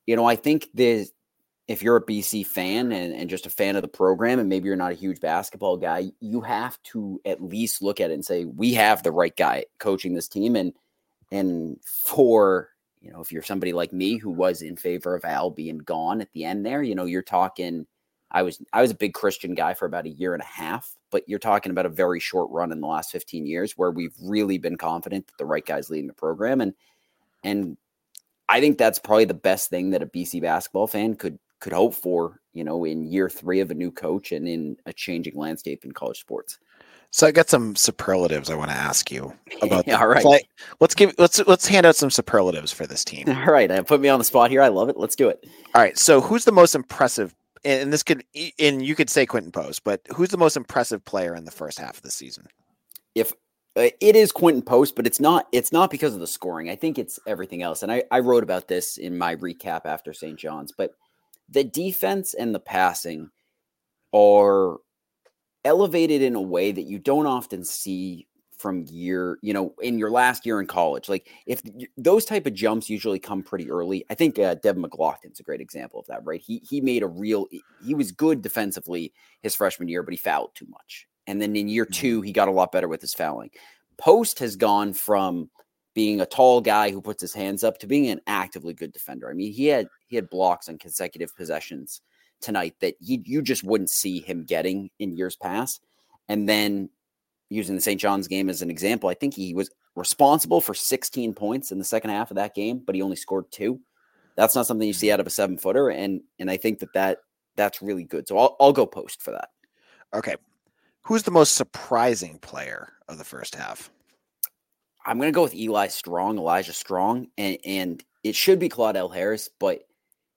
you 0.05 0.17
know, 0.17 0.25
I 0.25 0.35
think 0.35 0.67
the 0.73 1.07
if 1.69 1.81
you're 1.81 1.95
a 1.95 2.05
BC 2.05 2.45
fan 2.45 2.91
and, 2.91 3.13
and 3.13 3.29
just 3.29 3.45
a 3.45 3.49
fan 3.49 3.77
of 3.77 3.83
the 3.83 3.87
program, 3.87 4.39
and 4.39 4.49
maybe 4.49 4.67
you're 4.67 4.75
not 4.75 4.91
a 4.91 4.95
huge 4.95 5.21
basketball 5.21 5.77
guy, 5.77 6.11
you 6.19 6.41
have 6.41 6.81
to 6.83 7.21
at 7.23 7.41
least 7.41 7.81
look 7.81 8.01
at 8.01 8.11
it 8.11 8.15
and 8.15 8.25
say, 8.25 8.43
we 8.43 8.73
have 8.73 9.01
the 9.01 9.11
right 9.11 9.35
guy 9.37 9.63
coaching 9.79 10.13
this 10.13 10.27
team. 10.27 10.57
And 10.57 10.73
and 11.31 11.77
for 11.83 12.69
you 13.01 13.11
know, 13.11 13.19
if 13.19 13.31
you're 13.31 13.41
somebody 13.41 13.73
like 13.73 13.91
me 13.91 14.17
who 14.17 14.29
was 14.29 14.61
in 14.61 14.75
favor 14.75 15.15
of 15.15 15.25
Al 15.25 15.49
being 15.49 15.79
gone 15.79 16.21
at 16.21 16.31
the 16.33 16.45
end 16.45 16.65
there, 16.65 16.83
you 16.83 16.93
know, 16.93 17.05
you're 17.05 17.23
talking 17.23 17.87
I 18.31 18.43
was 18.43 18.61
I 18.73 18.81
was 18.81 18.91
a 18.91 18.95
big 18.95 19.13
Christian 19.13 19.55
guy 19.55 19.73
for 19.73 19.85
about 19.85 20.05
a 20.05 20.09
year 20.09 20.33
and 20.33 20.41
a 20.41 20.45
half, 20.45 20.95
but 21.09 21.27
you're 21.27 21.39
talking 21.39 21.71
about 21.71 21.85
a 21.85 21.89
very 21.89 22.19
short 22.19 22.49
run 22.51 22.71
in 22.71 22.79
the 22.79 22.87
last 22.87 23.11
15 23.11 23.45
years 23.45 23.73
where 23.73 23.91
we've 23.91 24.15
really 24.21 24.57
been 24.57 24.77
confident 24.77 25.27
that 25.27 25.37
the 25.37 25.45
right 25.45 25.65
guy's 25.65 25.89
leading 25.89 26.07
the 26.07 26.13
program 26.13 26.61
and 26.61 26.73
and 27.43 27.77
I 28.49 28.59
think 28.59 28.77
that's 28.77 28.99
probably 28.99 29.25
the 29.25 29.33
best 29.33 29.69
thing 29.69 29.91
that 29.91 30.03
a 30.03 30.07
BC 30.07 30.41
basketball 30.41 30.87
fan 30.87 31.15
could 31.15 31.39
could 31.59 31.73
hope 31.73 31.93
for, 31.93 32.41
you 32.53 32.63
know, 32.63 32.83
in 32.85 33.05
year 33.05 33.29
3 33.29 33.59
of 33.61 33.71
a 33.71 33.75
new 33.75 33.91
coach 33.91 34.31
and 34.31 34.47
in 34.47 34.77
a 34.85 34.93
changing 34.93 35.37
landscape 35.37 35.85
in 35.85 35.91
college 35.91 36.19
sports. 36.19 36.59
So 37.11 37.27
I 37.27 37.31
got 37.31 37.49
some 37.49 37.75
superlatives 37.75 38.49
I 38.49 38.55
want 38.55 38.71
to 38.71 38.77
ask 38.77 39.11
you 39.11 39.33
about. 39.61 39.87
All 39.91 40.07
right. 40.07 40.23
Play. 40.23 40.47
Let's 40.79 40.95
give 40.95 41.13
let's 41.17 41.45
let's 41.45 41.67
hand 41.67 41.85
out 41.85 41.97
some 41.97 42.09
superlatives 42.09 42.71
for 42.71 42.87
this 42.87 43.03
team. 43.03 43.27
All 43.27 43.51
right, 43.51 43.69
uh, 43.69 43.83
put 43.83 43.99
me 43.99 44.07
on 44.07 44.17
the 44.17 44.25
spot 44.25 44.49
here. 44.49 44.61
I 44.61 44.69
love 44.69 44.87
it. 44.87 44.97
Let's 44.97 45.15
do 45.15 45.27
it. 45.27 45.45
All 45.75 45.81
right. 45.81 45.97
So 45.97 46.21
who's 46.21 46.45
the 46.45 46.53
most 46.53 46.73
impressive? 46.73 47.35
And 47.63 47.91
this 47.91 48.01
could 48.01 48.23
and 48.57 48.83
you 48.83 48.95
could 48.95 49.09
say 49.09 49.25
Quinten 49.25 49.51
Post, 49.51 49.83
but 49.83 50.01
who's 50.15 50.29
the 50.29 50.37
most 50.37 50.55
impressive 50.55 51.03
player 51.03 51.35
in 51.35 51.43
the 51.43 51.51
first 51.51 51.77
half 51.79 51.97
of 51.97 52.01
the 52.01 52.11
season? 52.11 52.47
If 53.13 53.33
uh, 53.75 53.89
it 53.99 54.15
is 54.15 54.31
Quinten 54.31 54.65
Post, 54.65 54.95
but 54.95 55.05
it's 55.05 55.19
not. 55.19 55.47
It's 55.51 55.73
not 55.73 55.91
because 55.91 56.13
of 56.13 56.21
the 56.21 56.27
scoring. 56.27 56.69
I 56.69 56.75
think 56.77 56.97
it's 56.97 57.19
everything 57.27 57.61
else. 57.61 57.83
And 57.83 57.91
I 57.91 58.03
I 58.09 58.19
wrote 58.19 58.43
about 58.43 58.69
this 58.69 58.97
in 58.97 59.17
my 59.17 59.35
recap 59.35 59.81
after 59.85 60.13
St. 60.13 60.39
John's, 60.39 60.71
but 60.71 60.91
the 61.49 61.65
defense 61.65 62.33
and 62.33 62.55
the 62.55 62.59
passing 62.59 63.29
are 64.13 64.77
elevated 65.65 66.21
in 66.21 66.35
a 66.35 66.41
way 66.41 66.71
that 66.71 66.83
you 66.83 66.99
don't 66.99 67.25
often 67.25 67.63
see 67.63 68.27
from 68.61 68.85
year, 68.89 69.39
you 69.41 69.53
know, 69.53 69.73
in 69.81 69.97
your 69.97 70.11
last 70.11 70.45
year 70.45 70.61
in 70.61 70.67
college. 70.67 71.09
Like 71.09 71.29
if 71.47 71.61
those 71.97 72.25
type 72.25 72.45
of 72.45 72.53
jumps 72.53 72.89
usually 72.89 73.19
come 73.19 73.41
pretty 73.41 73.71
early. 73.71 74.05
I 74.09 74.13
think 74.13 74.37
uh, 74.37 74.55
Devin 74.55 74.83
McLaughlin's 74.83 75.39
a 75.39 75.43
great 75.43 75.61
example 75.61 75.99
of 75.99 76.05
that, 76.07 76.23
right? 76.23 76.41
He 76.41 76.61
he 76.69 76.79
made 76.79 77.01
a 77.01 77.07
real 77.07 77.47
he 77.83 77.95
was 77.95 78.11
good 78.11 78.41
defensively 78.41 79.13
his 79.41 79.55
freshman 79.55 79.87
year, 79.87 80.03
but 80.03 80.13
he 80.13 80.17
fouled 80.17 80.51
too 80.53 80.67
much. 80.69 81.07
And 81.27 81.41
then 81.41 81.55
in 81.55 81.67
year 81.67 81.85
mm-hmm. 81.85 82.19
2, 82.19 82.21
he 82.21 82.31
got 82.31 82.47
a 82.47 82.51
lot 82.51 82.71
better 82.71 82.87
with 82.87 83.01
his 83.01 83.13
fouling. 83.13 83.49
Post 83.97 84.39
has 84.39 84.55
gone 84.55 84.93
from 84.93 85.49
being 85.93 86.21
a 86.21 86.25
tall 86.25 86.61
guy 86.61 86.91
who 86.91 87.01
puts 87.01 87.21
his 87.21 87.33
hands 87.33 87.63
up 87.63 87.77
to 87.79 87.87
being 87.87 88.07
an 88.07 88.21
actively 88.27 88.73
good 88.73 88.93
defender. 88.93 89.29
I 89.29 89.33
mean, 89.33 89.51
he 89.51 89.65
had 89.67 89.87
he 90.07 90.15
had 90.15 90.29
blocks 90.29 90.69
on 90.69 90.77
consecutive 90.77 91.35
possessions 91.35 92.01
tonight 92.41 92.75
that 92.81 92.95
he, 92.99 93.21
you 93.25 93.41
just 93.41 93.63
wouldn't 93.63 93.89
see 93.89 94.19
him 94.19 94.43
getting 94.43 94.89
in 94.99 95.15
years 95.15 95.35
past. 95.35 95.83
And 96.27 96.47
then 96.47 96.89
using 97.49 97.75
the 97.75 97.81
St. 97.81 97.99
John's 97.99 98.27
game 98.27 98.49
as 98.49 98.61
an 98.61 98.69
example, 98.69 99.09
I 99.09 99.13
think 99.13 99.33
he 99.33 99.53
was 99.53 99.69
responsible 99.95 100.61
for 100.61 100.73
16 100.73 101.33
points 101.33 101.71
in 101.71 101.77
the 101.77 101.83
second 101.83 102.11
half 102.11 102.31
of 102.31 102.35
that 102.35 102.55
game, 102.55 102.81
but 102.85 102.95
he 102.95 103.01
only 103.01 103.15
scored 103.15 103.51
two. 103.51 103.79
That's 104.35 104.55
not 104.55 104.65
something 104.65 104.87
you 104.87 104.93
see 104.93 105.07
mm-hmm. 105.07 105.15
out 105.15 105.19
of 105.19 105.27
a 105.27 105.31
seven 105.31 105.57
footer, 105.57 105.89
and 105.89 106.21
and 106.39 106.49
I 106.49 106.57
think 106.57 106.79
that 106.79 106.93
that 106.93 107.19
that's 107.55 107.81
really 107.81 108.03
good. 108.03 108.27
So 108.27 108.37
I'll 108.37 108.55
I'll 108.59 108.73
go 108.73 108.85
post 108.85 109.21
for 109.21 109.31
that. 109.31 109.49
Okay, 110.13 110.35
who's 111.03 111.23
the 111.23 111.31
most 111.31 111.55
surprising 111.55 112.39
player 112.39 112.93
of 113.07 113.17
the 113.17 113.23
first 113.23 113.55
half? 113.55 113.91
I'm 115.05 115.17
going 115.17 115.31
to 115.31 115.35
go 115.35 115.43
with 115.43 115.55
Eli 115.55 115.87
Strong, 115.87 116.37
Elijah 116.37 116.73
Strong, 116.73 117.27
and 117.37 117.57
and 117.65 118.03
it 118.23 118.35
should 118.35 118.59
be 118.59 118.69
Claudell 118.69 119.13
Harris, 119.13 119.49
but 119.59 119.83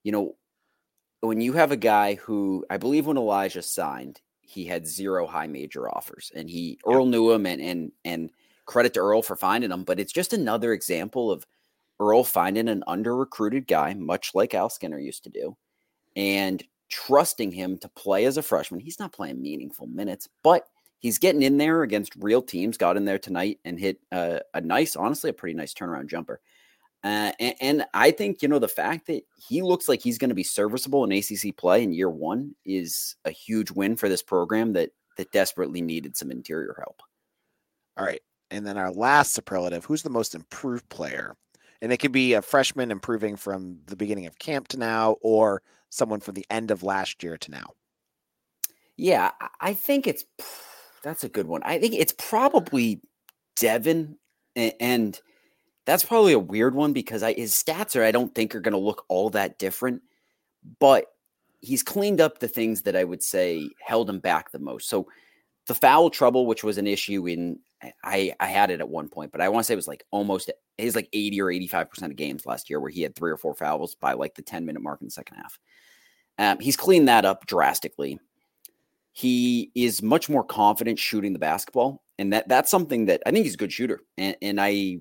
you 0.02 0.12
know 0.12 0.34
when 1.26 1.40
you 1.40 1.52
have 1.54 1.72
a 1.72 1.76
guy 1.76 2.14
who 2.14 2.64
I 2.70 2.76
believe 2.76 3.06
when 3.06 3.16
Elijah 3.16 3.62
signed, 3.62 4.20
he 4.40 4.64
had 4.64 4.86
zero 4.86 5.26
high 5.26 5.46
major 5.46 5.88
offers, 5.88 6.30
and 6.34 6.48
he 6.48 6.78
Earl 6.86 7.06
knew 7.06 7.30
him, 7.32 7.46
and 7.46 7.60
and 7.60 7.92
and 8.04 8.30
credit 8.66 8.94
to 8.94 9.00
Earl 9.00 9.22
for 9.22 9.36
finding 9.36 9.70
him. 9.70 9.84
But 9.84 10.00
it's 10.00 10.12
just 10.12 10.32
another 10.32 10.72
example 10.72 11.30
of 11.30 11.46
Earl 12.00 12.24
finding 12.24 12.68
an 12.68 12.84
under 12.86 13.16
recruited 13.16 13.66
guy, 13.66 13.94
much 13.94 14.34
like 14.34 14.54
Al 14.54 14.68
Skinner 14.68 14.98
used 14.98 15.24
to 15.24 15.30
do, 15.30 15.56
and 16.16 16.62
trusting 16.90 17.52
him 17.52 17.78
to 17.78 17.88
play 17.88 18.24
as 18.24 18.36
a 18.36 18.42
freshman. 18.42 18.80
He's 18.80 18.98
not 19.00 19.12
playing 19.12 19.40
meaningful 19.40 19.86
minutes, 19.86 20.28
but 20.42 20.66
he's 20.98 21.18
getting 21.18 21.42
in 21.42 21.56
there 21.56 21.82
against 21.82 22.14
real 22.16 22.42
teams. 22.42 22.76
Got 22.76 22.96
in 22.96 23.04
there 23.04 23.18
tonight 23.18 23.58
and 23.64 23.78
hit 23.78 23.98
a 24.12 24.42
nice, 24.62 24.96
honestly, 24.96 25.30
a 25.30 25.34
pretty 25.34 25.54
nice 25.54 25.74
turnaround 25.74 26.08
jumper. 26.08 26.40
Uh, 27.04 27.32
and, 27.38 27.54
and, 27.60 27.86
I 27.92 28.10
think, 28.10 28.40
you 28.40 28.48
know, 28.48 28.58
the 28.58 28.66
fact 28.66 29.08
that 29.08 29.24
he 29.36 29.60
looks 29.60 29.90
like 29.90 30.00
he's 30.00 30.16
going 30.16 30.30
to 30.30 30.34
be 30.34 30.42
serviceable 30.42 31.04
in 31.04 31.12
ACC 31.12 31.54
play 31.54 31.82
in 31.82 31.92
year 31.92 32.08
one 32.08 32.54
is 32.64 33.16
a 33.26 33.30
huge 33.30 33.70
win 33.70 33.94
for 33.94 34.08
this 34.08 34.22
program 34.22 34.72
that 34.72 34.90
that 35.18 35.30
desperately 35.30 35.82
needed 35.82 36.16
some 36.16 36.30
interior 36.30 36.74
help. 36.78 37.02
All 37.96 38.06
right. 38.06 38.22
And 38.50 38.66
then 38.66 38.78
our 38.78 38.90
last 38.90 39.34
superlative 39.34 39.84
who's 39.84 40.02
the 40.02 40.10
most 40.10 40.34
improved 40.34 40.88
player? 40.88 41.36
And 41.82 41.92
it 41.92 41.98
could 41.98 42.12
be 42.12 42.32
a 42.32 42.42
freshman 42.42 42.90
improving 42.90 43.36
from 43.36 43.80
the 43.86 43.96
beginning 43.96 44.26
of 44.26 44.38
camp 44.38 44.68
to 44.68 44.78
now, 44.78 45.16
or 45.20 45.60
someone 45.90 46.20
from 46.20 46.34
the 46.34 46.46
end 46.48 46.70
of 46.70 46.82
last 46.82 47.22
year 47.22 47.36
to 47.36 47.50
now. 47.50 47.66
Yeah, 48.96 49.32
I 49.60 49.74
think 49.74 50.06
it's 50.06 50.24
that's 51.02 51.24
a 51.24 51.28
good 51.28 51.46
one. 51.46 51.62
I 51.64 51.78
think 51.78 51.94
it's 51.94 52.14
probably 52.16 53.02
Devin 53.56 54.16
and, 54.56 54.72
and 54.80 55.20
that's 55.86 56.04
probably 56.04 56.32
a 56.32 56.38
weird 56.38 56.74
one 56.74 56.92
because 56.92 57.22
I, 57.22 57.34
his 57.34 57.52
stats 57.52 57.96
are 57.96 58.04
I 58.04 58.10
don't 58.10 58.34
think 58.34 58.54
are 58.54 58.60
going 58.60 58.72
to 58.72 58.78
look 58.78 59.04
all 59.08 59.30
that 59.30 59.58
different, 59.58 60.02
but 60.78 61.06
he's 61.60 61.82
cleaned 61.82 62.20
up 62.20 62.38
the 62.38 62.48
things 62.48 62.82
that 62.82 62.96
I 62.96 63.04
would 63.04 63.22
say 63.22 63.70
held 63.80 64.08
him 64.08 64.18
back 64.18 64.50
the 64.50 64.58
most. 64.58 64.88
So 64.88 65.06
the 65.66 65.74
foul 65.74 66.10
trouble, 66.10 66.46
which 66.46 66.64
was 66.64 66.78
an 66.78 66.86
issue 66.86 67.26
in 67.26 67.58
I 68.02 68.34
I 68.40 68.46
had 68.46 68.70
it 68.70 68.80
at 68.80 68.88
one 68.88 69.08
point, 69.08 69.32
but 69.32 69.40
I 69.40 69.48
want 69.48 69.64
to 69.64 69.66
say 69.66 69.74
it 69.74 69.76
was 69.76 69.88
like 69.88 70.04
almost 70.10 70.50
he's 70.78 70.96
like 70.96 71.08
80 71.12 71.40
or 71.40 71.46
85% 71.46 72.02
of 72.04 72.16
games 72.16 72.46
last 72.46 72.70
year 72.70 72.80
where 72.80 72.90
he 72.90 73.02
had 73.02 73.14
three 73.14 73.30
or 73.30 73.36
four 73.36 73.54
fouls 73.54 73.94
by 73.94 74.14
like 74.14 74.34
the 74.34 74.42
10 74.42 74.64
minute 74.64 74.82
mark 74.82 75.00
in 75.00 75.06
the 75.06 75.10
second 75.10 75.36
half. 75.36 75.58
Um, 76.38 76.58
he's 76.60 76.76
cleaned 76.76 77.08
that 77.08 77.24
up 77.24 77.46
drastically. 77.46 78.18
He 79.12 79.70
is 79.74 80.02
much 80.02 80.28
more 80.28 80.44
confident 80.44 80.98
shooting 80.98 81.32
the 81.32 81.38
basketball. 81.38 82.02
And 82.18 82.32
that 82.32 82.48
that's 82.48 82.70
something 82.70 83.06
that 83.06 83.22
I 83.26 83.30
think 83.30 83.44
he's 83.44 83.54
a 83.54 83.58
good 83.58 83.72
shooter. 83.72 84.00
And, 84.18 84.36
and 84.40 84.60
I 84.60 84.98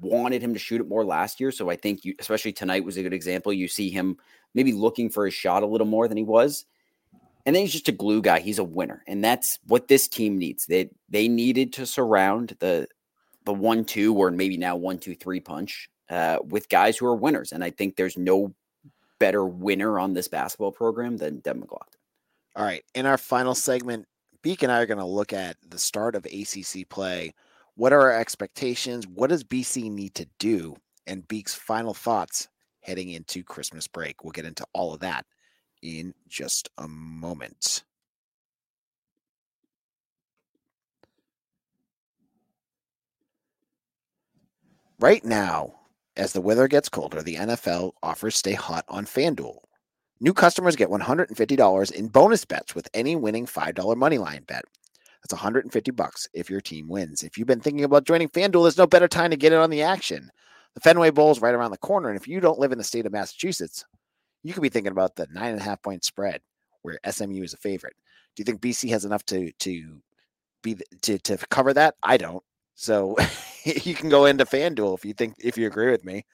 wanted 0.00 0.42
him 0.42 0.52
to 0.52 0.58
shoot 0.58 0.80
it 0.80 0.88
more 0.88 1.04
last 1.04 1.40
year. 1.40 1.52
So 1.52 1.70
I 1.70 1.76
think 1.76 2.04
you, 2.04 2.14
especially 2.18 2.52
tonight, 2.52 2.84
was 2.84 2.96
a 2.96 3.02
good 3.02 3.12
example. 3.12 3.52
You 3.52 3.68
see 3.68 3.90
him 3.90 4.16
maybe 4.54 4.72
looking 4.72 5.10
for 5.10 5.24
his 5.24 5.34
shot 5.34 5.62
a 5.62 5.66
little 5.66 5.86
more 5.86 6.08
than 6.08 6.16
he 6.16 6.24
was. 6.24 6.64
And 7.44 7.54
then 7.54 7.62
he's 7.62 7.72
just 7.72 7.88
a 7.88 7.92
glue 7.92 8.22
guy. 8.22 8.40
He's 8.40 8.58
a 8.58 8.64
winner. 8.64 9.04
And 9.06 9.22
that's 9.22 9.58
what 9.66 9.88
this 9.88 10.08
team 10.08 10.38
needs. 10.38 10.66
They 10.66 10.90
they 11.08 11.28
needed 11.28 11.72
to 11.74 11.86
surround 11.86 12.56
the 12.58 12.88
the 13.44 13.54
one 13.54 13.84
two 13.84 14.14
or 14.14 14.30
maybe 14.30 14.56
now 14.56 14.76
one 14.76 14.98
two 14.98 15.14
three 15.14 15.40
punch 15.40 15.88
uh, 16.10 16.38
with 16.44 16.68
guys 16.68 16.96
who 16.96 17.06
are 17.06 17.14
winners. 17.14 17.52
And 17.52 17.62
I 17.62 17.70
think 17.70 17.96
there's 17.96 18.16
no 18.16 18.54
better 19.18 19.46
winner 19.46 19.98
on 19.98 20.12
this 20.12 20.28
basketball 20.28 20.72
program 20.72 21.16
than 21.16 21.38
Devin 21.40 21.60
McLaughlin. 21.60 21.88
All 22.56 22.64
right. 22.64 22.82
In 22.94 23.06
our 23.06 23.18
final 23.18 23.54
segment, 23.54 24.06
Beak 24.42 24.62
and 24.62 24.72
I 24.72 24.80
are 24.80 24.86
going 24.86 24.98
to 24.98 25.04
look 25.04 25.32
at 25.32 25.56
the 25.68 25.78
start 25.78 26.14
of 26.14 26.26
ACC 26.26 26.88
play 26.88 27.34
what 27.76 27.92
are 27.92 28.00
our 28.00 28.18
expectations? 28.18 29.06
What 29.06 29.30
does 29.30 29.44
BC 29.44 29.90
need 29.90 30.14
to 30.16 30.26
do? 30.38 30.76
And 31.06 31.26
Beak's 31.28 31.54
final 31.54 31.94
thoughts 31.94 32.48
heading 32.80 33.10
into 33.10 33.44
Christmas 33.44 33.86
break. 33.86 34.24
We'll 34.24 34.32
get 34.32 34.44
into 34.44 34.66
all 34.72 34.94
of 34.94 35.00
that 35.00 35.26
in 35.82 36.14
just 36.28 36.68
a 36.78 36.88
moment. 36.88 37.84
Right 44.98 45.24
now, 45.24 45.74
as 46.16 46.32
the 46.32 46.40
weather 46.40 46.68
gets 46.68 46.88
colder, 46.88 47.22
the 47.22 47.36
NFL 47.36 47.92
offers 48.02 48.34
stay 48.34 48.54
hot 48.54 48.86
on 48.88 49.04
FanDuel. 49.04 49.58
New 50.20 50.32
customers 50.32 50.76
get 50.76 50.88
$150 50.88 51.92
in 51.92 52.08
bonus 52.08 52.46
bets 52.46 52.74
with 52.74 52.88
any 52.94 53.14
winning 53.14 53.44
$5 53.44 53.74
moneyline 53.74 54.46
bet. 54.46 54.64
That's 55.26 55.42
150 55.42 55.90
bucks 55.90 56.28
if 56.32 56.48
your 56.48 56.60
team 56.60 56.86
wins. 56.86 57.24
If 57.24 57.36
you've 57.36 57.48
been 57.48 57.58
thinking 57.60 57.82
about 57.82 58.04
joining 58.04 58.28
FanDuel, 58.28 58.62
there's 58.62 58.78
no 58.78 58.86
better 58.86 59.08
time 59.08 59.32
to 59.32 59.36
get 59.36 59.52
in 59.52 59.58
on 59.58 59.70
the 59.70 59.82
action. 59.82 60.30
The 60.74 60.80
Fenway 60.80 61.10
Bowl 61.10 61.32
is 61.32 61.40
right 61.40 61.54
around 61.54 61.72
the 61.72 61.78
corner, 61.78 62.08
and 62.08 62.16
if 62.16 62.28
you 62.28 62.38
don't 62.38 62.60
live 62.60 62.70
in 62.70 62.78
the 62.78 62.84
state 62.84 63.06
of 63.06 63.12
Massachusetts, 63.12 63.84
you 64.44 64.52
could 64.52 64.62
be 64.62 64.68
thinking 64.68 64.92
about 64.92 65.16
the 65.16 65.26
nine 65.32 65.50
and 65.50 65.60
a 65.60 65.64
half 65.64 65.82
point 65.82 66.04
spread 66.04 66.42
where 66.82 67.00
SMU 67.10 67.42
is 67.42 67.54
a 67.54 67.56
favorite. 67.56 67.94
Do 68.36 68.40
you 68.40 68.44
think 68.44 68.60
BC 68.60 68.88
has 68.90 69.04
enough 69.04 69.24
to 69.26 69.50
to 69.50 70.00
be 70.62 70.76
to 71.02 71.18
to 71.18 71.38
cover 71.50 71.74
that? 71.74 71.96
I 72.04 72.18
don't. 72.18 72.44
So 72.76 73.16
you 73.64 73.94
can 73.96 74.08
go 74.08 74.26
into 74.26 74.44
FanDuel 74.44 74.96
if 74.96 75.04
you 75.04 75.12
think 75.12 75.34
if 75.40 75.58
you 75.58 75.66
agree 75.66 75.90
with 75.90 76.04
me. 76.04 76.24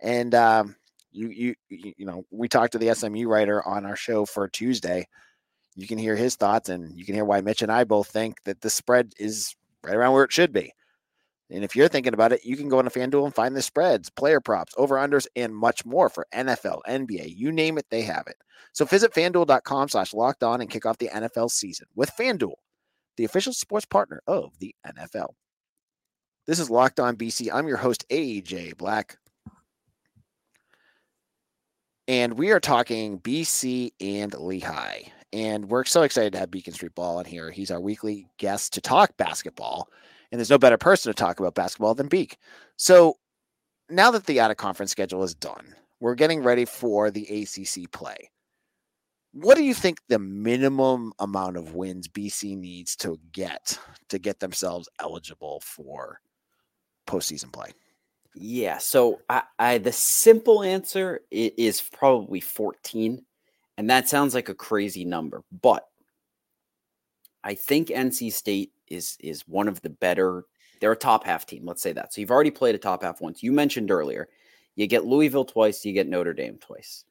And 0.00 0.34
um, 0.34 0.74
you 1.12 1.28
you 1.28 1.54
you 1.68 2.04
know 2.04 2.24
we 2.32 2.48
talked 2.48 2.72
to 2.72 2.78
the 2.78 2.92
SMU 2.96 3.28
writer 3.28 3.64
on 3.64 3.86
our 3.86 3.96
show 3.96 4.26
for 4.26 4.48
Tuesday 4.48 5.06
you 5.76 5.86
can 5.86 5.98
hear 5.98 6.16
his 6.16 6.36
thoughts 6.36 6.68
and 6.68 6.96
you 6.96 7.04
can 7.04 7.14
hear 7.14 7.24
why 7.24 7.40
Mitch 7.40 7.62
and 7.62 7.72
I 7.72 7.84
both 7.84 8.08
think 8.08 8.42
that 8.44 8.60
the 8.60 8.70
spread 8.70 9.12
is 9.18 9.54
right 9.82 9.94
around 9.94 10.12
where 10.12 10.24
it 10.24 10.32
should 10.32 10.52
be. 10.52 10.72
And 11.50 11.64
if 11.64 11.74
you're 11.74 11.88
thinking 11.88 12.14
about 12.14 12.32
it, 12.32 12.44
you 12.44 12.56
can 12.56 12.68
go 12.68 12.78
on 12.78 12.86
a 12.86 12.90
FanDuel 12.90 13.24
and 13.24 13.34
find 13.34 13.56
the 13.56 13.62
spreads, 13.62 14.08
player 14.08 14.40
props, 14.40 14.72
over 14.76 14.96
unders, 14.96 15.26
and 15.34 15.54
much 15.54 15.84
more 15.84 16.08
for 16.08 16.26
NFL, 16.32 16.80
NBA, 16.88 17.36
you 17.36 17.50
name 17.50 17.76
it, 17.76 17.86
they 17.90 18.02
have 18.02 18.26
it. 18.28 18.36
So 18.72 18.84
visit 18.84 19.12
fanduel.com 19.12 19.88
slash 19.88 20.14
locked 20.14 20.44
on 20.44 20.60
and 20.60 20.70
kick 20.70 20.86
off 20.86 20.98
the 20.98 21.08
NFL 21.08 21.50
season 21.50 21.88
with 21.96 22.12
FanDuel, 22.16 22.54
the 23.16 23.24
official 23.24 23.52
sports 23.52 23.84
partner 23.86 24.22
of 24.28 24.52
the 24.60 24.74
NFL. 24.86 25.30
This 26.46 26.58
is 26.58 26.70
Locked 26.70 27.00
On 27.00 27.16
BC. 27.16 27.50
I'm 27.52 27.68
your 27.68 27.76
host, 27.76 28.04
AJ 28.10 28.76
Black. 28.76 29.18
And 32.08 32.36
we 32.36 32.50
are 32.50 32.60
talking 32.60 33.20
BC 33.20 33.92
and 34.00 34.34
Lehigh. 34.34 35.12
And 35.32 35.68
we're 35.68 35.84
so 35.84 36.02
excited 36.02 36.32
to 36.32 36.38
have 36.38 36.50
Beacon 36.50 36.74
Street 36.74 36.94
Ball 36.94 37.18
on 37.18 37.24
here. 37.24 37.50
He's 37.50 37.70
our 37.70 37.80
weekly 37.80 38.26
guest 38.38 38.72
to 38.74 38.80
talk 38.80 39.16
basketball. 39.16 39.88
And 40.30 40.38
there's 40.38 40.50
no 40.50 40.58
better 40.58 40.78
person 40.78 41.10
to 41.10 41.14
talk 41.14 41.40
about 41.40 41.54
basketball 41.54 41.94
than 41.94 42.08
Beak. 42.08 42.36
So 42.76 43.16
now 43.88 44.10
that 44.10 44.26
the 44.26 44.40
out 44.40 44.50
of 44.50 44.56
conference 44.56 44.90
schedule 44.90 45.22
is 45.22 45.34
done, 45.34 45.74
we're 46.00 46.14
getting 46.14 46.42
ready 46.42 46.64
for 46.64 47.10
the 47.10 47.22
ACC 47.22 47.90
play. 47.92 48.30
What 49.32 49.56
do 49.56 49.62
you 49.62 49.74
think 49.74 49.98
the 50.08 50.18
minimum 50.18 51.12
amount 51.20 51.56
of 51.56 51.74
wins 51.74 52.08
BC 52.08 52.56
needs 52.56 52.96
to 52.96 53.18
get 53.32 53.78
to 54.08 54.18
get 54.18 54.40
themselves 54.40 54.88
eligible 54.98 55.60
for 55.64 56.20
postseason 57.06 57.52
play? 57.52 57.70
Yeah, 58.34 58.78
so 58.78 59.20
I, 59.28 59.42
I 59.58 59.78
the 59.78 59.92
simple 59.92 60.62
answer 60.62 61.20
is 61.30 61.80
probably 61.80 62.40
14, 62.40 63.24
and 63.80 63.88
that 63.88 64.10
sounds 64.10 64.34
like 64.34 64.50
a 64.50 64.54
crazy 64.54 65.06
number, 65.06 65.42
but 65.62 65.88
I 67.42 67.54
think 67.54 67.88
NC 67.88 68.30
State 68.30 68.72
is 68.88 69.16
is 69.20 69.48
one 69.48 69.68
of 69.68 69.80
the 69.80 69.88
better. 69.88 70.44
They're 70.82 70.92
a 70.92 70.96
top 70.96 71.24
half 71.24 71.46
team. 71.46 71.64
Let's 71.64 71.80
say 71.80 71.92
that. 71.94 72.12
So 72.12 72.20
you've 72.20 72.30
already 72.30 72.50
played 72.50 72.74
a 72.74 72.78
top 72.78 73.02
half 73.02 73.22
once. 73.22 73.42
You 73.42 73.52
mentioned 73.52 73.90
earlier, 73.90 74.28
you 74.76 74.86
get 74.86 75.06
Louisville 75.06 75.46
twice. 75.46 75.82
You 75.82 75.94
get 75.94 76.10
Notre 76.10 76.34
Dame 76.34 76.58
twice. 76.58 77.06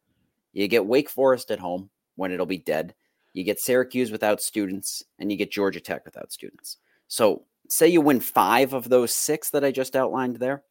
You 0.53 0.67
get 0.67 0.85
Wake 0.85 1.09
Forest 1.09 1.49
at 1.49 1.57
home 1.57 1.89
when 2.17 2.31
it'll 2.31 2.45
be 2.45 2.59
dead. 2.59 2.93
You 3.33 3.43
get 3.43 3.59
Syracuse 3.59 4.11
without 4.11 4.39
students, 4.39 5.03
and 5.17 5.31
you 5.31 5.39
get 5.39 5.49
Georgia 5.49 5.79
Tech 5.79 6.05
without 6.05 6.31
students. 6.31 6.77
So 7.07 7.45
say 7.67 7.87
you 7.87 8.01
win 8.01 8.19
five 8.19 8.73
of 8.73 8.89
those 8.89 9.11
six 9.11 9.49
that 9.49 9.65
I 9.65 9.71
just 9.71 9.95
outlined 9.95 10.35
there, 10.35 10.61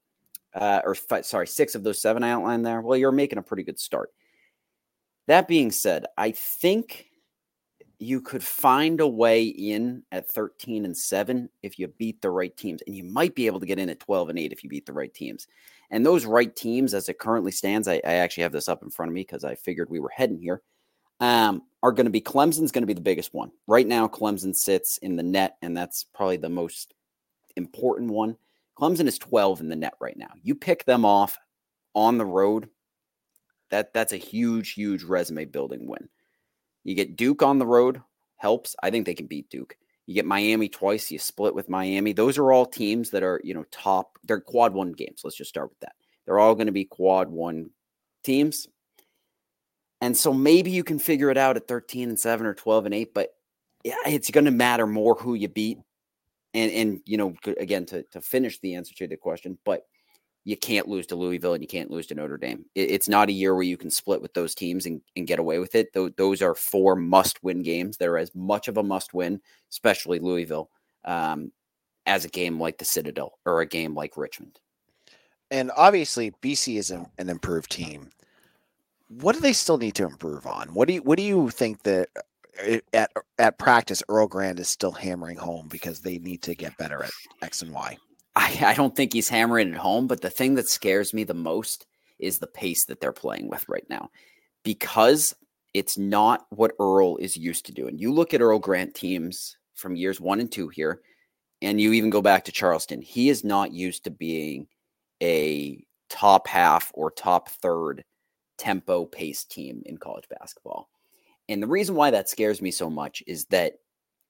uh, 0.55 0.81
or 0.85 0.95
five, 0.95 1.27
sorry, 1.27 1.49
six 1.49 1.75
of 1.75 1.83
those 1.83 2.01
seven 2.01 2.23
I 2.23 2.31
outlined 2.31 2.65
there. 2.65 2.83
Well, 2.83 2.97
you're 2.97 3.11
making 3.11 3.41
a 3.41 3.43
pretty 3.43 3.65
good 3.65 3.81
start. 3.81 4.13
That 5.29 5.47
being 5.47 5.71
said, 5.71 6.07
I 6.17 6.31
think 6.31 7.09
you 7.99 8.23
could 8.23 8.43
find 8.43 9.01
a 9.01 9.07
way 9.07 9.45
in 9.45 10.03
at 10.11 10.31
13 10.31 10.87
and 10.87 10.97
7 10.97 11.51
if 11.63 11.79
you 11.79 11.89
beat 11.89 12.23
the 12.23 12.31
right 12.31 12.57
teams 12.57 12.81
and 12.87 12.97
you 12.97 13.05
might 13.05 13.35
be 13.35 13.47
able 13.47 13.61
to 13.61 13.67
get 13.67 13.79
in 13.79 13.91
at 13.91 14.01
12 14.01 14.31
and 14.31 14.39
8 14.39 14.53
if 14.53 14.65
you 14.65 14.71
beat 14.71 14.87
the 14.87 14.93
right 14.93 15.13
teams. 15.13 15.47
And 15.91 16.05
those 16.05 16.25
right 16.25 16.55
teams 16.55 16.95
as 16.95 17.11
it 17.11 17.19
currently 17.19 17.53
stands 17.53 17.89
i, 17.89 17.95
I 18.05 18.15
actually 18.15 18.45
have 18.45 18.53
this 18.53 18.69
up 18.69 18.83
in 18.83 18.91
front 18.91 19.11
of 19.11 19.15
me 19.15 19.23
because 19.23 19.45
i 19.45 19.55
figured 19.55 19.91
we 19.91 20.01
were 20.01 20.11
heading 20.11 20.39
here 20.39 20.63
um, 21.21 21.63
are 21.83 21.93
going 21.93 22.07
to 22.07 22.11
be 22.11 22.21
clemson's 22.21 22.73
going 22.73 22.83
to 22.83 22.87
be 22.87 22.95
the 22.95 23.01
biggest 23.01 23.35
one. 23.35 23.51
Right 23.67 23.87
now 23.87 24.09
clemson 24.09 24.55
sits 24.55 24.97
in 24.99 25.17
the 25.17 25.23
net 25.23 25.57
and 25.61 25.77
that's 25.77 26.05
probably 26.05 26.39
the 26.39 26.49
most 26.49 26.95
important 27.57 28.11
one. 28.11 28.37
Clemson 28.79 29.07
is 29.07 29.19
12 29.19 29.61
in 29.61 29.69
the 29.69 29.77
net 29.77 29.95
right 30.01 30.17
now. 30.17 30.31
You 30.43 30.55
pick 30.55 30.85
them 30.87 31.05
off 31.05 31.37
on 31.95 32.17
the 32.17 32.27
road 32.27 32.71
that 33.71 33.93
that's 33.93 34.13
a 34.13 34.17
huge 34.17 34.73
huge 34.73 35.03
resume 35.03 35.45
building 35.45 35.87
win 35.87 36.09
you 36.89 36.95
get 36.95 37.17
Duke 37.17 37.43
on 37.43 37.59
the 37.59 37.67
road, 37.67 38.01
helps. 38.37 38.75
I 38.83 38.91
think 38.91 39.05
they 39.05 39.15
can 39.15 39.27
beat 39.27 39.51
Duke. 39.51 39.77
You 40.07 40.15
get 40.15 40.25
Miami 40.25 40.71
twice, 40.71 41.11
you 41.11 41.19
split 41.19 41.55
with 41.55 41.69
Miami. 41.69 42.15
Those 42.15 42.39
are 42.39 42.51
all 42.51 42.65
teams 42.65 43.11
that 43.11 43.23
are, 43.23 43.43
you 43.45 43.53
know, 43.53 43.67
top. 43.71 44.19
They're 44.25 44.41
quad 44.41 44.73
one 44.73 44.93
games. 44.93 45.21
Let's 45.23 45.37
just 45.37 45.51
start 45.51 45.69
with 45.69 45.81
that. 45.81 45.97
They're 46.25 46.39
all 46.39 46.55
going 46.55 46.67
to 46.67 46.73
be 46.73 46.87
quad 46.87 47.29
one 47.29 47.71
teams. 48.25 48.69
And 50.01 50.17
so 50.17 50.33
maybe 50.33 50.71
you 50.71 50.83
can 50.83 50.99
figure 50.99 51.31
it 51.31 51.37
out 51.37 51.57
at 51.57 51.69
13 51.69 52.09
and 52.09 52.19
7 52.19 52.47
or 52.47 52.55
12 52.55 52.87
and 52.87 52.95
8, 52.95 53.13
but 53.13 53.35
yeah, 53.85 53.97
it's 54.07 54.31
going 54.31 54.47
to 54.47 54.51
matter 54.51 54.87
more 54.87 55.15
who 55.15 55.35
you 55.35 55.49
beat. 55.49 55.79
And 56.55 56.73
and 56.73 57.01
you 57.05 57.19
know, 57.19 57.35
again 57.61 57.85
to 57.87 58.03
to 58.05 58.23
finish 58.23 58.59
the 58.61 58.77
answer 58.77 58.95
to 58.95 59.07
the 59.07 59.19
question, 59.19 59.59
but 59.67 59.87
you 60.49 60.57
can't 60.57 60.89
lose 60.89 61.07
to 61.07 61.15
Louisville 61.15 61.53
and 61.53 61.63
you 61.63 61.69
can't 61.69 61.91
lose 61.91 62.07
to 62.07 62.15
Notre 62.15 62.39
Dame. 62.39 62.65
It, 62.75 62.91
it's 62.91 63.07
not 63.07 63.29
a 63.29 63.33
year 63.33 63.55
where 63.55 63.65
you 63.65 63.77
can 63.77 63.91
split 63.91 64.23
with 64.23 64.33
those 64.33 64.55
teams 64.55 64.87
and, 64.87 65.03
and 65.15 65.27
get 65.27 65.39
away 65.39 65.59
with 65.59 65.75
it. 65.75 65.93
Those, 65.93 66.13
those 66.17 66.41
are 66.41 66.55
four 66.55 66.97
must 66.97 67.45
win 67.45 67.63
games 67.63 67.99
that 67.99 68.09
are 68.09 68.17
as 68.17 68.35
much 68.35 68.67
of 68.67 68.79
a 68.79 68.83
must 68.83 69.13
win, 69.13 69.43
especially 69.71 70.19
Louisville, 70.19 70.71
um, 71.05 71.53
as 72.07 72.25
a 72.25 72.31
game 72.31 72.59
like 72.59 72.79
the 72.79 72.87
Citadel 72.87 73.39
or 73.45 73.61
a 73.61 73.67
game 73.67 73.95
like 73.95 74.17
Richmond. 74.17 74.59
And 75.51 75.71
obviously, 75.77 76.31
BC 76.41 76.79
is 76.79 76.91
an, 76.93 77.05
an 77.19 77.29
improved 77.29 77.71
team. 77.71 78.09
What 79.09 79.35
do 79.35 79.43
they 79.43 79.53
still 79.53 79.77
need 79.77 79.97
to 79.97 80.07
improve 80.07 80.47
on? 80.47 80.69
What 80.69 80.89
do 80.89 80.95
you 80.95 81.03
What 81.03 81.19
do 81.19 81.25
you 81.25 81.51
think 81.51 81.83
that 81.83 82.09
uh, 82.67 82.79
at 82.95 83.11
at 83.39 83.59
practice 83.59 84.03
Earl 84.09 84.29
Grant 84.29 84.61
is 84.61 84.69
still 84.69 84.93
hammering 84.93 85.37
home 85.37 85.69
because 85.69 86.01
they 86.01 86.19
need 86.19 86.41
to 86.43 86.55
get 86.55 86.77
better 86.79 87.03
at 87.03 87.11
X 87.43 87.61
and 87.61 87.73
Y? 87.73 87.99
I, 88.37 88.59
I 88.67 88.75
don't 88.75 88.95
think 88.95 89.13
he's 89.13 89.29
hammering 89.29 89.71
it 89.71 89.77
home, 89.77 90.07
but 90.07 90.21
the 90.21 90.31
thing 90.31 90.55
that 90.55 90.69
scares 90.69 91.13
me 91.13 91.25
the 91.25 91.35
most 91.35 91.87
is 92.19 92.39
the 92.39 92.47
pace 92.47 92.85
that 92.87 93.01
they're 93.01 93.13
playing 93.13 93.49
with 93.49 93.69
right 93.69 93.87
now 93.89 94.11
because 94.65 95.35
it's 95.75 95.99
not 95.99 96.47
what 96.51 96.73
Earl 96.81 97.17
is 97.19 97.37
used 97.37 97.67
to 97.67 97.73
doing. 97.73 97.99
You 97.99 98.13
look 98.13 98.35
at 98.35 98.41
Earl 98.41 98.59
Grant 98.59 98.95
teams 98.95 99.57
from 99.75 99.97
years 99.97 100.21
one 100.21 100.41
and 100.41 100.51
two 100.51 100.69
here, 100.69 101.01
and 101.63 101.81
you 101.81 101.93
even 101.93 102.11
go 102.11 102.23
back 102.23 102.45
to 102.45 102.53
Charleston. 102.53 103.03
He 103.03 103.29
is 103.29 103.45
not 103.45 103.73
used 103.73 104.05
to 104.05 104.11
being 104.11 104.67
a 105.23 105.85
top 106.09 106.49
half 106.49 106.91
or 106.95 107.11
top 107.11 107.49
third 107.49 108.05
tempo 108.57 109.05
pace 109.05 109.45
team 109.45 109.83
in 109.87 109.99
college 109.99 110.29
basketball. 110.29 110.89
And 111.49 111.63
the 111.63 111.67
reason 111.67 111.95
why 111.95 112.11
that 112.11 112.29
scares 112.29 112.61
me 112.61 112.71
so 112.71 112.91
much 112.91 113.23
is 113.27 113.47
that 113.47 113.75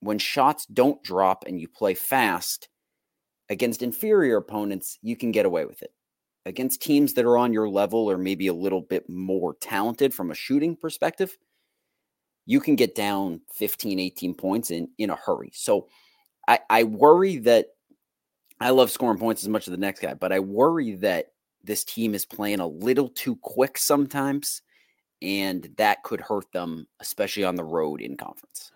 when 0.01 0.19
shots 0.19 0.67
don't 0.67 1.03
drop 1.03 1.45
and 1.47 1.61
you 1.61 1.67
play 1.67 1.95
fast, 1.95 2.69
Against 3.51 3.83
inferior 3.83 4.37
opponents, 4.37 4.99
you 5.03 5.17
can 5.17 5.33
get 5.33 5.47
away 5.47 5.65
with 5.65 5.83
it. 5.83 5.93
Against 6.45 6.83
teams 6.83 7.15
that 7.15 7.25
are 7.25 7.39
on 7.39 7.53
your 7.53 7.69
level 7.69 8.11
or 8.11 8.19
maybe 8.19 8.47
a 8.47 8.55
little 8.55 8.81
bit 8.81 9.09
more 9.09 9.55
talented 9.61 10.15
from 10.15 10.31
a 10.31 10.35
shooting 10.35 10.77
perspective, 10.77 11.37
you 12.47 12.61
can 12.61 12.77
get 12.77 12.95
down 12.95 13.43
15, 13.53 13.99
18 13.99 14.35
points 14.35 14.71
in, 14.71 14.89
in 14.99 15.11
a 15.11 15.17
hurry. 15.17 15.51
So 15.53 15.89
I, 16.47 16.61
I 16.71 16.85
worry 16.85 17.37
that 17.39 17.67
I 18.61 18.71
love 18.71 18.91
scoring 18.91 19.19
points 19.19 19.43
as 19.43 19.49
much 19.49 19.69
as 19.69 19.73
the 19.73 19.77
next 19.77 20.01
guy, 20.01 20.15
but 20.15 20.33
I 20.33 20.41
worry 20.41 20.95
that 20.97 21.33
this 21.63 21.85
team 21.85 22.15
is 22.15 22.25
playing 22.25 22.61
a 22.61 22.67
little 22.67 23.09
too 23.11 23.37
quick 23.37 23.77
sometimes, 23.79 24.63
and 25.21 25.69
that 25.77 26.03
could 26.03 26.21
hurt 26.21 26.51
them, 26.53 26.87
especially 27.01 27.45
on 27.45 27.57
the 27.57 27.65
road 27.65 28.01
in 28.01 28.17
conference. 28.17 28.73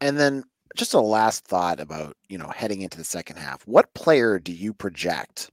And 0.00 0.18
then 0.18 0.44
just 0.74 0.94
a 0.94 1.00
last 1.00 1.44
thought 1.44 1.80
about 1.80 2.16
you 2.28 2.38
know 2.38 2.48
heading 2.48 2.82
into 2.82 2.98
the 2.98 3.04
second 3.04 3.36
half. 3.36 3.66
What 3.66 3.92
player 3.94 4.38
do 4.38 4.52
you 4.52 4.72
project 4.72 5.50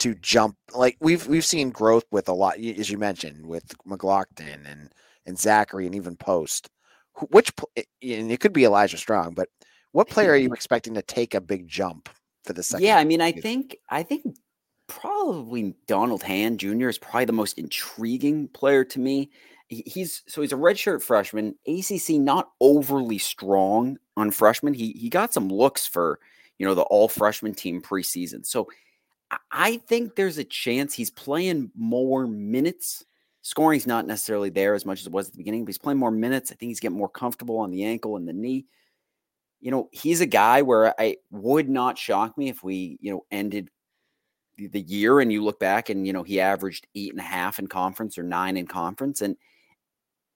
to 0.00 0.14
jump? 0.14 0.56
Like 0.74 0.96
we've 1.00 1.26
we've 1.26 1.44
seen 1.44 1.70
growth 1.70 2.04
with 2.10 2.28
a 2.28 2.32
lot, 2.32 2.58
as 2.58 2.90
you 2.90 2.98
mentioned, 2.98 3.46
with 3.46 3.74
McLaughlin 3.84 4.66
and 4.66 4.90
and 5.26 5.36
Zackery 5.36 5.86
and 5.86 5.94
even 5.94 6.16
Post. 6.16 6.68
Which 7.30 7.50
eh, 7.76 7.82
and 8.02 8.30
it 8.30 8.40
could 8.40 8.52
be 8.52 8.64
Elijah 8.64 8.98
Strong, 8.98 9.34
but 9.34 9.48
what 9.92 10.08
player 10.08 10.32
are 10.32 10.36
you 10.36 10.52
expecting 10.52 10.94
to 10.94 11.02
take 11.02 11.34
a 11.34 11.40
big 11.40 11.66
jump 11.66 12.08
for 12.44 12.52
the 12.52 12.62
second? 12.62 12.84
Yeah, 12.84 12.98
I 12.98 13.04
mean, 13.04 13.20
I 13.20 13.32
think 13.32 13.76
I 13.88 14.02
think 14.02 14.36
probably 14.86 15.74
Donald 15.86 16.22
Hand 16.22 16.60
Jr. 16.60 16.88
is 16.88 16.98
probably 16.98 17.24
the 17.24 17.32
most 17.32 17.58
intriguing 17.58 18.48
player 18.48 18.84
to 18.84 19.00
me 19.00 19.30
he's 19.68 20.22
so 20.26 20.42
he's 20.42 20.52
a 20.52 20.56
redshirt 20.56 21.02
freshman. 21.02 21.54
ACC 21.66 22.20
not 22.20 22.50
overly 22.60 23.18
strong 23.18 23.98
on 24.16 24.30
freshmen. 24.30 24.74
He 24.74 24.92
he 24.92 25.08
got 25.08 25.32
some 25.32 25.48
looks 25.48 25.86
for 25.86 26.18
you 26.58 26.66
know 26.66 26.74
the 26.74 26.82
all 26.82 27.08
freshman 27.08 27.54
team 27.54 27.82
preseason. 27.82 28.44
So 28.46 28.68
I 29.50 29.78
think 29.88 30.14
there's 30.14 30.38
a 30.38 30.44
chance 30.44 30.94
he's 30.94 31.10
playing 31.10 31.70
more 31.76 32.26
minutes. 32.26 33.04
Scoring's 33.42 33.86
not 33.86 34.06
necessarily 34.06 34.50
there 34.50 34.74
as 34.74 34.86
much 34.86 35.00
as 35.00 35.06
it 35.06 35.12
was 35.12 35.26
at 35.26 35.32
the 35.32 35.38
beginning, 35.38 35.64
but 35.64 35.70
he's 35.70 35.78
playing 35.78 35.98
more 35.98 36.10
minutes. 36.10 36.50
I 36.50 36.54
think 36.54 36.70
he's 36.70 36.80
getting 36.80 36.98
more 36.98 37.08
comfortable 37.08 37.58
on 37.58 37.70
the 37.70 37.84
ankle 37.84 38.16
and 38.16 38.26
the 38.26 38.32
knee. 38.32 38.66
You 39.60 39.70
know, 39.70 39.88
he's 39.92 40.20
a 40.20 40.26
guy 40.26 40.62
where 40.62 40.98
I 41.00 41.16
would 41.30 41.68
not 41.68 41.98
shock 41.98 42.36
me 42.36 42.48
if 42.48 42.62
we, 42.62 42.98
you 43.00 43.12
know, 43.12 43.24
ended 43.30 43.70
the 44.58 44.80
year 44.80 45.20
and 45.20 45.32
you 45.32 45.44
look 45.44 45.60
back 45.60 45.90
and 45.90 46.06
you 46.06 46.12
know 46.12 46.22
he 46.22 46.40
averaged 46.40 46.86
eight 46.94 47.10
and 47.10 47.20
a 47.20 47.24
half 47.24 47.58
in 47.58 47.66
conference 47.66 48.16
or 48.16 48.22
nine 48.22 48.56
in 48.56 48.66
conference 48.66 49.20
and 49.20 49.36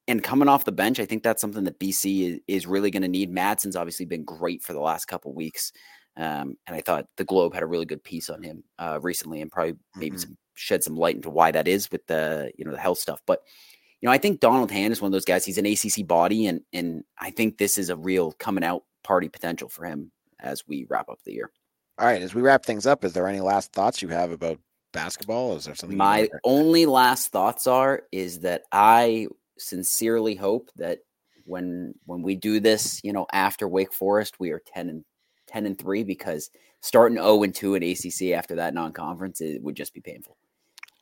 and 0.08 0.22
coming 0.22 0.48
off 0.48 0.64
the 0.64 0.72
bench, 0.72 0.98
I 0.98 1.06
think 1.06 1.22
that's 1.22 1.40
something 1.40 1.64
that 1.64 1.78
BC 1.78 2.32
is, 2.32 2.40
is 2.46 2.66
really 2.66 2.90
going 2.90 3.02
to 3.02 3.08
need. 3.08 3.32
Madsen's 3.32 3.76
obviously 3.76 4.06
been 4.06 4.24
great 4.24 4.62
for 4.62 4.72
the 4.72 4.80
last 4.80 5.06
couple 5.06 5.32
weeks. 5.32 5.72
Um, 6.16 6.56
and 6.66 6.76
I 6.76 6.80
thought 6.80 7.06
the 7.16 7.24
Globe 7.24 7.54
had 7.54 7.62
a 7.62 7.66
really 7.66 7.84
good 7.84 8.02
piece 8.02 8.28
on 8.28 8.42
him 8.42 8.64
uh, 8.78 8.98
recently, 9.00 9.40
and 9.40 9.50
probably 9.50 9.76
maybe 9.96 10.16
mm-hmm. 10.16 10.20
some, 10.20 10.36
shed 10.54 10.82
some 10.84 10.96
light 10.96 11.16
into 11.16 11.30
why 11.30 11.50
that 11.52 11.68
is 11.68 11.90
with 11.90 12.06
the 12.06 12.52
you 12.58 12.64
know 12.64 12.72
the 12.72 12.78
health 12.78 12.98
stuff. 12.98 13.20
But 13.26 13.40
you 14.00 14.06
know, 14.06 14.12
I 14.12 14.18
think 14.18 14.40
Donald 14.40 14.70
Hand 14.70 14.92
is 14.92 15.00
one 15.00 15.08
of 15.08 15.12
those 15.12 15.24
guys. 15.24 15.44
He's 15.44 15.58
an 15.58 15.66
ACC 15.66 16.06
body, 16.06 16.46
and 16.46 16.62
and 16.72 17.04
I 17.18 17.30
think 17.30 17.58
this 17.58 17.78
is 17.78 17.90
a 17.90 17.96
real 17.96 18.32
coming 18.32 18.64
out 18.64 18.82
party 19.04 19.28
potential 19.28 19.68
for 19.68 19.84
him 19.84 20.10
as 20.40 20.66
we 20.66 20.86
wrap 20.88 21.08
up 21.08 21.18
the 21.24 21.32
year. 21.32 21.50
All 21.98 22.06
right, 22.06 22.22
as 22.22 22.34
we 22.34 22.42
wrap 22.42 22.64
things 22.64 22.86
up, 22.86 23.04
is 23.04 23.12
there 23.12 23.28
any 23.28 23.40
last 23.40 23.72
thoughts 23.72 24.02
you 24.02 24.08
have 24.08 24.32
about 24.32 24.58
basketball? 24.92 25.56
Is 25.56 25.64
there 25.64 25.74
something? 25.74 25.96
My 25.96 26.28
only 26.44 26.86
last 26.86 27.30
thoughts 27.30 27.66
are 27.66 28.02
is 28.10 28.40
that 28.40 28.62
I 28.72 29.28
sincerely 29.61 30.35
hope 30.35 30.70
that 30.77 31.01
when 31.44 31.94
when 32.07 32.23
we 32.23 32.37
do 32.37 32.61
this, 32.61 33.01
you 33.03 33.12
know, 33.12 33.27
after 33.33 33.68
Wake 33.68 33.92
Forest, 33.92 34.40
we 34.40 34.51
are 34.51 34.62
ten 34.66 34.88
and 34.88 35.05
ten 35.46 35.66
and 35.66 35.79
three 35.79 36.05
because 36.05 36.51
starting 36.81 37.18
0 37.18 37.42
and 37.42 37.55
two 37.55 37.75
in 37.75 37.83
ACC 37.83 38.33
after 38.33 38.55
that 38.57 38.73
non-conference 38.73 39.42
it 39.42 39.62
would 39.62 39.77
just 39.77 39.92
be 39.92 40.01
painful. 40.01 40.37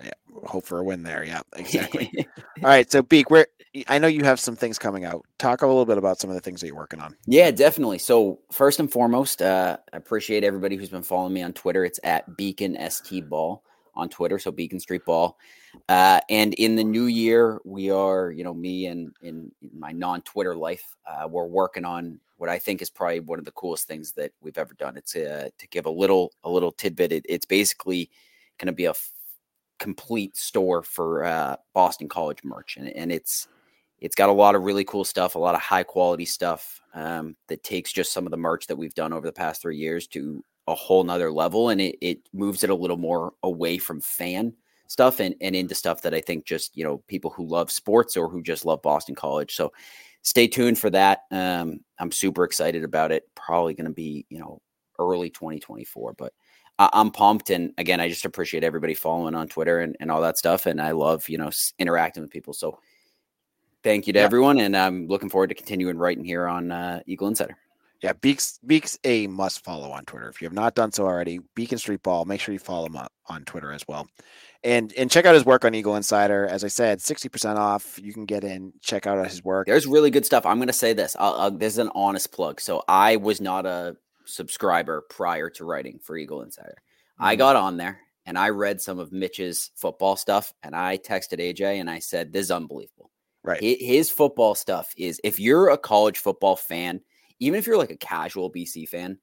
Yeah, 0.02 0.10
hope 0.44 0.64
for 0.64 0.78
a 0.78 0.84
win 0.84 1.02
there. 1.02 1.24
Yeah, 1.24 1.40
exactly. 1.56 2.10
All 2.62 2.68
right, 2.68 2.90
so 2.90 3.02
Beak, 3.02 3.30
where 3.30 3.48
I 3.88 3.98
know 3.98 4.06
you 4.06 4.22
have 4.24 4.38
some 4.38 4.54
things 4.54 4.78
coming 4.78 5.04
out. 5.04 5.24
Talk 5.38 5.62
a 5.62 5.66
little 5.66 5.84
bit 5.84 5.98
about 5.98 6.20
some 6.20 6.30
of 6.30 6.34
the 6.34 6.40
things 6.40 6.60
that 6.60 6.68
you're 6.68 6.76
working 6.76 7.00
on. 7.00 7.16
Yeah, 7.26 7.50
definitely. 7.50 7.98
So 7.98 8.38
first 8.52 8.78
and 8.78 8.90
foremost, 8.90 9.42
uh, 9.42 9.76
I 9.92 9.96
appreciate 9.96 10.44
everybody 10.44 10.76
who's 10.76 10.88
been 10.88 11.02
following 11.02 11.32
me 11.32 11.42
on 11.42 11.52
Twitter. 11.52 11.84
It's 11.84 11.98
at 12.04 12.36
Beacon 12.36 12.76
ST 12.90 13.28
Ball 13.28 13.62
on 13.98 14.08
Twitter, 14.08 14.38
so 14.38 14.50
Beacon 14.50 14.80
Street 14.80 15.04
Ball. 15.04 15.36
Uh, 15.88 16.20
and 16.30 16.54
in 16.54 16.76
the 16.76 16.84
new 16.84 17.06
year, 17.06 17.60
we 17.64 17.90
are, 17.90 18.30
you 18.30 18.44
know, 18.44 18.54
me 18.54 18.86
and 18.86 19.12
in 19.20 19.52
my 19.76 19.92
non-Twitter 19.92 20.56
life, 20.56 20.96
uh, 21.06 21.28
we're 21.28 21.44
working 21.44 21.84
on 21.84 22.18
what 22.38 22.48
I 22.48 22.58
think 22.58 22.80
is 22.80 22.88
probably 22.88 23.20
one 23.20 23.40
of 23.40 23.44
the 23.44 23.50
coolest 23.50 23.88
things 23.88 24.12
that 24.12 24.32
we've 24.40 24.56
ever 24.56 24.72
done. 24.74 24.96
It's 24.96 25.14
uh, 25.16 25.50
to 25.58 25.68
give 25.68 25.86
a 25.86 25.90
little 25.90 26.32
a 26.44 26.50
little 26.50 26.72
tidbit. 26.72 27.12
It, 27.12 27.26
it's 27.28 27.44
basically 27.44 28.10
going 28.58 28.68
to 28.68 28.72
be 28.72 28.86
a 28.86 28.94
complete 29.78 30.36
store 30.36 30.82
for 30.82 31.24
uh, 31.24 31.56
Boston 31.74 32.08
College 32.08 32.38
merch, 32.44 32.76
and, 32.76 32.88
and 32.90 33.12
it's 33.12 33.48
it's 34.00 34.14
got 34.14 34.28
a 34.28 34.32
lot 34.32 34.54
of 34.54 34.62
really 34.62 34.84
cool 34.84 35.04
stuff, 35.04 35.34
a 35.34 35.38
lot 35.40 35.56
of 35.56 35.60
high 35.60 35.82
quality 35.82 36.24
stuff 36.24 36.80
um, 36.94 37.34
that 37.48 37.64
takes 37.64 37.92
just 37.92 38.12
some 38.12 38.26
of 38.26 38.30
the 38.30 38.36
merch 38.36 38.68
that 38.68 38.76
we've 38.76 38.94
done 38.94 39.12
over 39.12 39.26
the 39.26 39.32
past 39.32 39.60
three 39.60 39.76
years 39.76 40.06
to 40.06 40.44
a 40.68 40.74
whole 40.74 41.02
nother 41.02 41.32
level, 41.32 41.70
and 41.70 41.80
it, 41.80 41.96
it 42.00 42.28
moves 42.32 42.62
it 42.62 42.70
a 42.70 42.74
little 42.74 42.96
more 42.96 43.32
away 43.42 43.78
from 43.78 44.00
fan 44.00 44.54
stuff 44.86 45.20
and, 45.20 45.34
and 45.40 45.54
into 45.54 45.74
stuff 45.74 46.02
that 46.02 46.14
I 46.14 46.20
think 46.20 46.46
just 46.46 46.76
you 46.76 46.84
know 46.84 46.98
people 47.08 47.30
who 47.30 47.46
love 47.46 47.70
sports 47.70 48.16
or 48.16 48.28
who 48.28 48.42
just 48.42 48.64
love 48.64 48.82
Boston 48.82 49.14
College. 49.14 49.54
So 49.54 49.72
stay 50.22 50.46
tuned 50.46 50.78
for 50.78 50.90
that. 50.90 51.22
Um, 51.30 51.80
I'm 51.98 52.12
super 52.12 52.44
excited 52.44 52.84
about 52.84 53.12
it. 53.12 53.24
Probably 53.34 53.74
going 53.74 53.86
to 53.86 53.92
be 53.92 54.26
you 54.28 54.38
know 54.38 54.60
early 54.98 55.30
2024, 55.30 56.14
but 56.14 56.32
I'm 56.78 57.10
pumped. 57.10 57.50
And 57.50 57.72
again, 57.76 58.00
I 58.00 58.08
just 58.08 58.24
appreciate 58.24 58.62
everybody 58.62 58.94
following 58.94 59.34
on 59.34 59.48
Twitter 59.48 59.80
and, 59.80 59.96
and 59.98 60.10
all 60.10 60.20
that 60.20 60.38
stuff. 60.38 60.66
And 60.66 60.80
I 60.80 60.92
love, 60.92 61.28
you 61.28 61.36
know, 61.36 61.50
interacting 61.78 62.22
with 62.22 62.30
people. 62.30 62.52
So 62.52 62.78
thank 63.82 64.06
you 64.06 64.12
to 64.12 64.20
yeah. 64.20 64.24
everyone. 64.24 64.60
And 64.60 64.76
I'm 64.76 65.08
looking 65.08 65.28
forward 65.28 65.48
to 65.48 65.56
continuing 65.56 65.98
writing 65.98 66.24
here 66.24 66.46
on 66.46 66.70
uh, 66.70 67.00
Eagle 67.06 67.28
Insider. 67.28 67.56
Yeah, 68.02 68.12
Beaks 68.12 68.60
Beaks 68.64 68.96
a 69.02 69.26
must 69.26 69.64
follow 69.64 69.90
on 69.90 70.04
Twitter. 70.04 70.28
If 70.28 70.40
you 70.40 70.46
have 70.46 70.54
not 70.54 70.76
done 70.76 70.92
so 70.92 71.04
already, 71.04 71.40
Beacon 71.54 71.78
Street 71.78 72.02
Ball, 72.02 72.24
make 72.24 72.40
sure 72.40 72.52
you 72.52 72.60
follow 72.60 72.86
him 72.86 72.96
up 72.96 73.12
on 73.26 73.44
Twitter 73.44 73.72
as 73.72 73.84
well. 73.88 74.08
And 74.62 74.92
and 74.96 75.10
check 75.10 75.26
out 75.26 75.34
his 75.34 75.44
work 75.44 75.64
on 75.64 75.74
Eagle 75.74 75.96
Insider. 75.96 76.46
As 76.46 76.62
I 76.62 76.68
said, 76.68 77.00
60% 77.00 77.56
off. 77.56 77.98
You 78.00 78.12
can 78.12 78.24
get 78.24 78.44
in, 78.44 78.72
check 78.82 79.06
out 79.06 79.24
his 79.26 79.42
work. 79.42 79.66
There's 79.66 79.86
really 79.86 80.10
good 80.10 80.24
stuff. 80.24 80.46
I'm 80.46 80.58
going 80.58 80.68
to 80.68 80.72
say 80.72 80.92
this. 80.92 81.16
I'll, 81.18 81.34
I'll, 81.34 81.50
this 81.50 81.74
is 81.74 81.78
an 81.78 81.90
honest 81.94 82.32
plug. 82.32 82.60
So 82.60 82.82
I 82.88 83.16
was 83.16 83.40
not 83.40 83.66
a 83.66 83.96
subscriber 84.26 85.04
prior 85.10 85.50
to 85.50 85.64
writing 85.64 85.98
for 86.02 86.16
Eagle 86.16 86.42
Insider. 86.42 86.76
Mm-hmm. 86.78 87.24
I 87.24 87.36
got 87.36 87.56
on 87.56 87.78
there 87.78 88.00
and 88.26 88.38
I 88.38 88.50
read 88.50 88.80
some 88.80 89.00
of 89.00 89.10
Mitch's 89.10 89.70
football 89.74 90.14
stuff 90.14 90.52
and 90.62 90.76
I 90.76 90.98
texted 90.98 91.40
AJ 91.40 91.80
and 91.80 91.90
I 91.90 91.98
said, 91.98 92.32
This 92.32 92.44
is 92.44 92.50
unbelievable. 92.52 93.10
Right. 93.42 93.60
His 93.62 94.10
football 94.10 94.54
stuff 94.54 94.92
is 94.96 95.20
if 95.24 95.40
you're 95.40 95.70
a 95.70 95.78
college 95.78 96.18
football 96.18 96.54
fan, 96.54 97.00
even 97.40 97.58
if 97.58 97.66
you're 97.66 97.78
like 97.78 97.90
a 97.90 97.96
casual 97.96 98.50
BC 98.50 98.88
fan, 98.88 99.18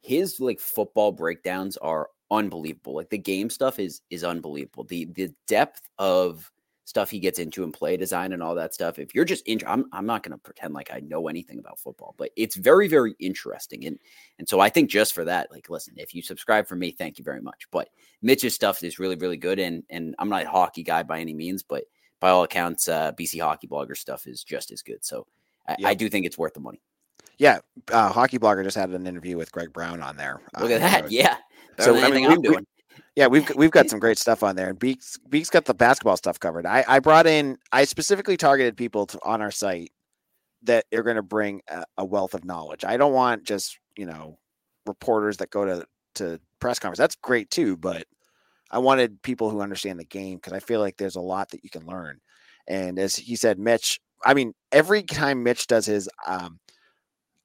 his 0.00 0.40
like 0.40 0.60
football 0.60 1.12
breakdowns 1.12 1.76
are 1.78 2.08
unbelievable. 2.30 2.94
Like 2.94 3.10
the 3.10 3.18
game 3.18 3.50
stuff 3.50 3.78
is 3.78 4.02
is 4.10 4.24
unbelievable. 4.24 4.84
The 4.84 5.06
the 5.06 5.32
depth 5.46 5.88
of 5.98 6.50
stuff 6.88 7.10
he 7.10 7.18
gets 7.18 7.38
into 7.38 7.64
and 7.64 7.74
play 7.74 7.98
design 7.98 8.32
and 8.32 8.42
all 8.42 8.54
that 8.54 8.72
stuff. 8.72 8.98
If 8.98 9.14
you're 9.14 9.26
just 9.26 9.46
in, 9.46 9.60
I'm, 9.66 9.84
I'm 9.92 10.06
not 10.06 10.22
going 10.22 10.32
to 10.32 10.38
pretend 10.38 10.72
like 10.72 10.90
I 10.90 11.00
know 11.00 11.28
anything 11.28 11.58
about 11.58 11.78
football, 11.78 12.14
but 12.16 12.30
it's 12.34 12.56
very, 12.56 12.88
very 12.88 13.14
interesting. 13.20 13.84
And, 13.84 13.98
and 14.38 14.48
so 14.48 14.58
I 14.58 14.70
think 14.70 14.88
just 14.88 15.12
for 15.12 15.22
that, 15.26 15.52
like, 15.52 15.68
listen, 15.68 15.92
if 15.98 16.14
you 16.14 16.22
subscribe 16.22 16.66
for 16.66 16.76
me, 16.76 16.90
thank 16.90 17.18
you 17.18 17.24
very 17.24 17.42
much. 17.42 17.66
But 17.70 17.90
Mitch's 18.22 18.54
stuff 18.54 18.82
is 18.82 18.98
really, 18.98 19.16
really 19.16 19.36
good. 19.36 19.58
And, 19.58 19.82
and 19.90 20.14
I'm 20.18 20.30
not 20.30 20.44
a 20.44 20.48
hockey 20.48 20.82
guy 20.82 21.02
by 21.02 21.20
any 21.20 21.34
means, 21.34 21.62
but 21.62 21.84
by 22.20 22.30
all 22.30 22.44
accounts, 22.44 22.88
uh, 22.88 23.12
BC 23.12 23.38
hockey 23.38 23.68
blogger 23.68 23.96
stuff 23.96 24.26
is 24.26 24.42
just 24.42 24.72
as 24.72 24.80
good. 24.80 25.04
So 25.04 25.26
I, 25.66 25.76
yep. 25.78 25.90
I 25.90 25.94
do 25.94 26.08
think 26.08 26.24
it's 26.24 26.38
worth 26.38 26.54
the 26.54 26.60
money. 26.60 26.80
Yeah. 27.38 27.60
Uh, 27.90 28.10
hockey 28.10 28.38
blogger 28.38 28.64
just 28.64 28.76
had 28.76 28.90
an 28.90 29.06
interview 29.06 29.36
with 29.36 29.52
Greg 29.52 29.72
Brown 29.72 30.02
on 30.02 30.16
there. 30.16 30.40
Look 30.58 30.70
at 30.70 30.82
uh, 30.82 31.02
that. 31.02 31.10
Yeah. 31.10 31.36
Better 31.76 31.98
so 31.98 32.04
I 32.04 32.10
mean, 32.10 32.28
we, 32.28 32.48
we, 32.48 32.56
yeah, 33.14 33.28
we've 33.28 33.48
we've 33.54 33.70
got 33.78 33.88
some 33.88 34.00
great 34.00 34.18
stuff 34.18 34.42
on 34.42 34.56
there, 34.56 34.68
and 34.70 34.78
Beaks 34.78 35.18
Beaks 35.28 35.50
got 35.50 35.64
the 35.64 35.74
basketball 35.74 36.16
stuff 36.16 36.40
covered. 36.40 36.66
I 36.66 36.84
I 36.86 36.98
brought 36.98 37.26
in 37.26 37.58
I 37.72 37.84
specifically 37.84 38.36
targeted 38.36 38.76
people 38.76 39.06
to, 39.06 39.18
on 39.22 39.40
our 39.40 39.50
site 39.50 39.92
that 40.64 40.86
are 40.92 41.04
going 41.04 41.16
to 41.16 41.22
bring 41.22 41.62
a, 41.68 41.84
a, 41.98 42.04
wealth 42.04 42.34
of 42.34 42.44
knowledge. 42.44 42.84
I 42.84 42.96
don't 42.96 43.12
want 43.12 43.44
just 43.44 43.78
you 43.96 44.06
know 44.06 44.38
reporters 44.86 45.36
that 45.36 45.50
go 45.50 45.64
to 45.64 45.86
to 46.16 46.40
press 46.60 46.78
conference. 46.78 46.98
That's 46.98 47.16
great 47.16 47.50
too, 47.50 47.76
but 47.76 48.06
I 48.70 48.78
wanted 48.78 49.22
people 49.22 49.50
who 49.50 49.60
understand 49.60 49.98
the 49.98 50.04
game 50.04 50.36
because 50.36 50.52
I 50.52 50.60
feel 50.60 50.80
like 50.80 50.96
there's 50.96 51.16
a 51.16 51.20
lot 51.20 51.50
that 51.50 51.64
you 51.64 51.70
can 51.70 51.86
learn. 51.86 52.20
And 52.66 52.98
as 52.98 53.16
he 53.16 53.36
said, 53.36 53.58
Mitch, 53.58 54.00
I 54.24 54.34
mean, 54.34 54.52
every 54.72 55.02
time 55.02 55.42
Mitch 55.42 55.66
does 55.66 55.86
his, 55.86 56.08
um, 56.26 56.58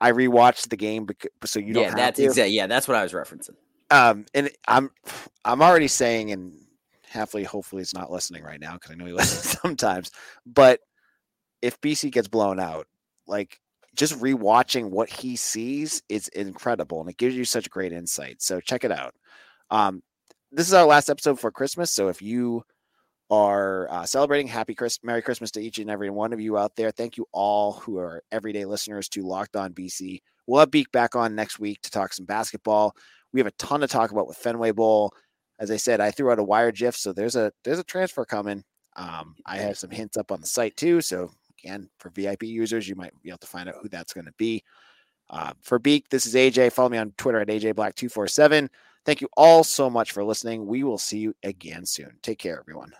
I 0.03 0.11
rewatched 0.11 0.67
the 0.67 0.75
game 0.75 1.05
because, 1.05 1.31
so 1.45 1.61
you 1.61 1.73
don't. 1.73 1.83
Yeah, 1.83 1.95
that's 1.95 2.19
exactly. 2.19 2.53
Yeah, 2.53 2.67
that's 2.67 2.89
what 2.89 2.97
I 2.97 3.03
was 3.03 3.13
referencing. 3.13 3.55
Um, 3.89 4.25
and 4.33 4.49
I'm 4.67 4.91
I'm 5.45 5.61
already 5.61 5.87
saying, 5.87 6.31
and 6.31 6.53
Halfley 7.09 7.45
hopefully 7.45 7.83
is 7.83 7.93
not 7.93 8.11
listening 8.11 8.43
right 8.43 8.59
now 8.59 8.73
because 8.73 8.91
I 8.91 8.95
know 8.95 9.05
he 9.05 9.13
listens 9.13 9.57
sometimes. 9.61 10.11
But 10.45 10.81
if 11.61 11.79
BC 11.79 12.11
gets 12.11 12.27
blown 12.27 12.59
out, 12.59 12.85
like 13.27 13.61
just 13.95 14.19
rewatching 14.19 14.89
what 14.89 15.09
he 15.09 15.37
sees 15.37 16.03
is 16.09 16.27
incredible, 16.27 16.99
and 16.99 17.09
it 17.09 17.15
gives 17.15 17.33
you 17.33 17.45
such 17.45 17.69
great 17.69 17.93
insight. 17.93 18.41
So 18.41 18.59
check 18.59 18.83
it 18.83 18.91
out. 18.91 19.15
Um, 19.71 20.03
this 20.51 20.67
is 20.67 20.73
our 20.73 20.85
last 20.85 21.09
episode 21.09 21.39
for 21.39 21.49
Christmas, 21.49 21.91
so 21.91 22.09
if 22.09 22.21
you 22.21 22.65
are 23.33 23.89
uh, 23.91 24.05
celebrating 24.05 24.47
happy 24.47 24.75
Chris- 24.75 24.99
Merry 25.03 25.21
Christmas 25.21 25.51
to 25.51 25.61
each 25.61 25.79
and 25.79 25.89
every 25.89 26.09
one 26.09 26.33
of 26.33 26.39
you 26.39 26.57
out 26.57 26.75
there. 26.75 26.91
Thank 26.91 27.17
you 27.17 27.25
all 27.31 27.73
who 27.73 27.97
are 27.97 28.23
everyday 28.31 28.65
listeners 28.65 29.09
to 29.09 29.23
Locked 29.23 29.55
On 29.55 29.73
BC. 29.73 30.21
We'll 30.45 30.59
have 30.59 30.71
Beak 30.71 30.91
back 30.91 31.15
on 31.15 31.35
next 31.35 31.59
week 31.59 31.81
to 31.81 31.91
talk 31.91 32.13
some 32.13 32.25
basketball. 32.25 32.95
We 33.31 33.39
have 33.39 33.47
a 33.47 33.51
ton 33.51 33.79
to 33.79 33.87
talk 33.87 34.11
about 34.11 34.27
with 34.27 34.37
Fenway 34.37 34.71
Bowl. 34.71 35.13
As 35.59 35.71
I 35.71 35.77
said, 35.77 35.99
I 35.99 36.11
threw 36.11 36.31
out 36.31 36.39
a 36.39 36.43
wire 36.43 36.71
GIF, 36.71 36.95
so 36.95 37.13
there's 37.13 37.35
a 37.35 37.51
there's 37.63 37.79
a 37.79 37.83
transfer 37.83 38.25
coming. 38.25 38.63
Um, 38.95 39.35
I 39.45 39.57
have 39.57 39.77
some 39.77 39.89
hints 39.89 40.17
up 40.17 40.31
on 40.31 40.41
the 40.41 40.47
site 40.47 40.77
too. 40.77 41.01
So 41.01 41.31
again, 41.59 41.89
for 41.97 42.09
VIP 42.09 42.43
users, 42.43 42.87
you 42.87 42.95
might 42.95 43.13
be 43.23 43.29
able 43.29 43.39
to 43.39 43.47
find 43.47 43.69
out 43.69 43.75
who 43.81 43.89
that's 43.89 44.13
going 44.13 44.25
to 44.25 44.33
be. 44.37 44.63
Uh, 45.29 45.53
for 45.61 45.79
Beak, 45.79 46.09
this 46.09 46.25
is 46.25 46.35
AJ. 46.35 46.73
Follow 46.73 46.89
me 46.89 46.97
on 46.97 47.13
Twitter 47.17 47.39
at 47.39 47.47
AJBlack247. 47.47 48.69
Thank 49.05 49.21
you 49.21 49.29
all 49.35 49.63
so 49.63 49.89
much 49.89 50.11
for 50.11 50.23
listening. 50.23 50.65
We 50.65 50.83
will 50.83 50.97
see 50.97 51.19
you 51.19 51.33
again 51.43 51.85
soon. 51.85 52.17
Take 52.21 52.39
care, 52.39 52.59
everyone. 52.59 52.93